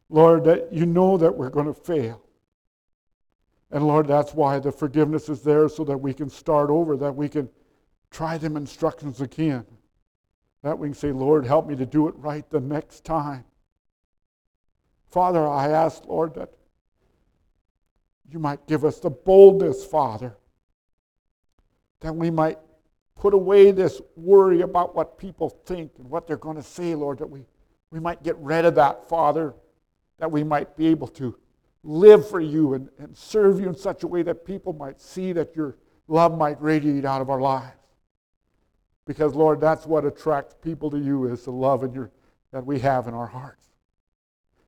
Lord, 0.09 0.43
that 0.45 0.71
you 0.71 0.85
know 0.85 1.17
that 1.17 1.35
we're 1.35 1.49
going 1.49 1.65
to 1.65 1.73
fail. 1.73 2.21
And 3.71 3.87
Lord, 3.87 4.07
that's 4.07 4.35
why 4.35 4.59
the 4.59 4.71
forgiveness 4.71 5.29
is 5.29 5.41
there 5.41 5.67
so 5.67 5.83
that 5.85 5.97
we 5.97 6.13
can 6.13 6.29
start 6.29 6.69
over, 6.69 6.95
that 6.97 7.15
we 7.15 7.27
can 7.27 7.49
try 8.11 8.37
them 8.37 8.55
instructions 8.55 9.21
again. 9.21 9.65
That 10.61 10.77
we 10.77 10.89
can 10.89 10.93
say, 10.93 11.11
Lord, 11.11 11.45
help 11.45 11.67
me 11.67 11.75
to 11.75 11.85
do 11.85 12.07
it 12.07 12.15
right 12.17 12.47
the 12.49 12.59
next 12.59 13.03
time. 13.03 13.43
Father, 15.07 15.47
I 15.47 15.69
ask, 15.69 16.05
Lord, 16.05 16.35
that 16.35 16.53
you 18.33 18.39
might 18.39 18.65
give 18.65 18.83
us 18.83 18.99
the 18.99 19.11
boldness, 19.11 19.85
Father, 19.85 20.35
that 21.99 22.15
we 22.15 22.31
might 22.31 22.57
put 23.15 23.33
away 23.33 23.71
this 23.71 24.01
worry 24.15 24.61
about 24.61 24.95
what 24.95 25.17
people 25.19 25.49
think 25.49 25.91
and 25.99 26.09
what 26.09 26.25
they're 26.25 26.35
going 26.35 26.57
to 26.57 26.63
say, 26.63 26.95
Lord, 26.95 27.19
that 27.19 27.29
we, 27.29 27.45
we 27.91 27.99
might 27.99 28.23
get 28.23 28.35
rid 28.37 28.65
of 28.65 28.75
that, 28.75 29.07
Father, 29.07 29.53
that 30.17 30.31
we 30.31 30.43
might 30.43 30.75
be 30.75 30.87
able 30.87 31.07
to 31.09 31.37
live 31.83 32.27
for 32.27 32.39
you 32.39 32.73
and, 32.73 32.89
and 32.97 33.15
serve 33.15 33.59
you 33.59 33.69
in 33.69 33.75
such 33.75 34.03
a 34.03 34.07
way 34.07 34.23
that 34.23 34.45
people 34.45 34.73
might 34.73 34.99
see 34.99 35.31
that 35.33 35.55
your 35.55 35.77
love 36.07 36.35
might 36.35 36.59
radiate 36.61 37.05
out 37.05 37.21
of 37.21 37.29
our 37.29 37.39
lives. 37.39 37.77
Because, 39.05 39.35
Lord, 39.35 39.61
that's 39.61 39.85
what 39.85 40.05
attracts 40.05 40.55
people 40.61 40.89
to 40.89 40.97
you 40.97 41.25
is 41.25 41.43
the 41.43 41.51
love 41.51 41.83
in 41.83 41.93
your, 41.93 42.09
that 42.51 42.65
we 42.65 42.79
have 42.79 43.07
in 43.07 43.13
our 43.13 43.27
hearts. 43.27 43.67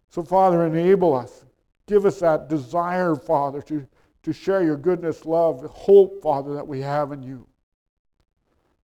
So, 0.09 0.23
Father, 0.23 0.65
enable 0.65 1.15
us. 1.15 1.44
Give 1.87 2.05
us 2.05 2.19
that 2.19 2.49
desire, 2.49 3.15
Father, 3.15 3.61
to 3.63 3.87
to 4.25 4.33
share 4.33 4.63
your 4.63 4.75
goodness, 4.75 5.23
love, 5.23 5.63
hope, 5.69 6.19
Father, 6.19 6.55
that 6.55 6.67
we 6.67 6.81
have 6.81 7.11
in 7.11 7.21
you. 7.21 7.45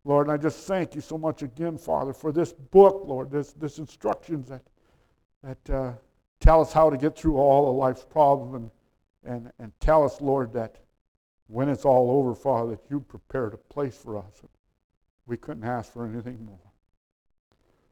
Lord, 0.05 0.27
and 0.27 0.33
I 0.33 0.37
just 0.37 0.67
thank 0.67 0.93
you 0.93 1.01
so 1.01 1.17
much 1.17 1.41
again, 1.41 1.79
Father, 1.79 2.13
for 2.13 2.31
this 2.31 2.53
book, 2.53 3.01
Lord, 3.07 3.31
this, 3.31 3.53
this 3.53 3.79
instructions 3.79 4.49
that, 4.49 4.61
that 5.43 5.75
uh, 5.75 5.93
tell 6.39 6.61
us 6.61 6.71
how 6.71 6.91
to 6.91 6.97
get 6.97 7.17
through 7.17 7.37
all 7.37 7.71
of 7.71 7.75
life's 7.75 8.05
problems 8.05 8.53
and, 8.53 9.35
and, 9.35 9.51
and 9.57 9.71
tell 9.79 10.03
us, 10.03 10.21
Lord, 10.21 10.53
that 10.53 10.77
when 11.47 11.69
it's 11.69 11.85
all 11.85 12.11
over, 12.11 12.35
Father, 12.35 12.71
that 12.71 12.81
you 12.91 12.99
prepared 12.99 13.55
a 13.55 13.57
place 13.57 13.97
for 13.97 14.17
us. 14.19 14.43
We 15.25 15.37
couldn't 15.37 15.63
ask 15.63 15.91
for 15.91 16.05
anything 16.05 16.45
more. 16.45 16.71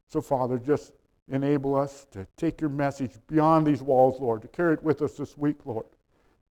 So, 0.05 0.21
Father, 0.21 0.59
just 0.59 0.93
enable 1.29 1.75
us 1.75 2.05
to 2.11 2.25
take 2.37 2.59
your 2.59 2.69
message 2.69 3.11
beyond 3.27 3.65
these 3.65 3.81
walls, 3.81 4.19
Lord, 4.19 4.41
to 4.41 4.47
carry 4.47 4.73
it 4.73 4.83
with 4.83 5.01
us 5.01 5.13
this 5.13 5.37
week, 5.37 5.65
Lord, 5.65 5.85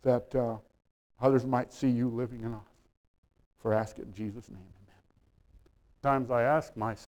that 0.04 0.34
uh, 0.36 0.58
others 1.20 1.46
might 1.46 1.74
see 1.74 1.90
you 1.90 2.10
living 2.10 2.42
in 2.42 2.54
us. 2.54 2.62
For 3.60 3.74
ask 3.74 3.98
it 3.98 4.06
in 4.06 4.14
Jesus' 4.14 4.50
name. 4.50 4.60
Amen. 4.60 5.02
Times 6.04 6.32
I 6.32 6.44
ask 6.44 6.76
myself, 6.78 7.08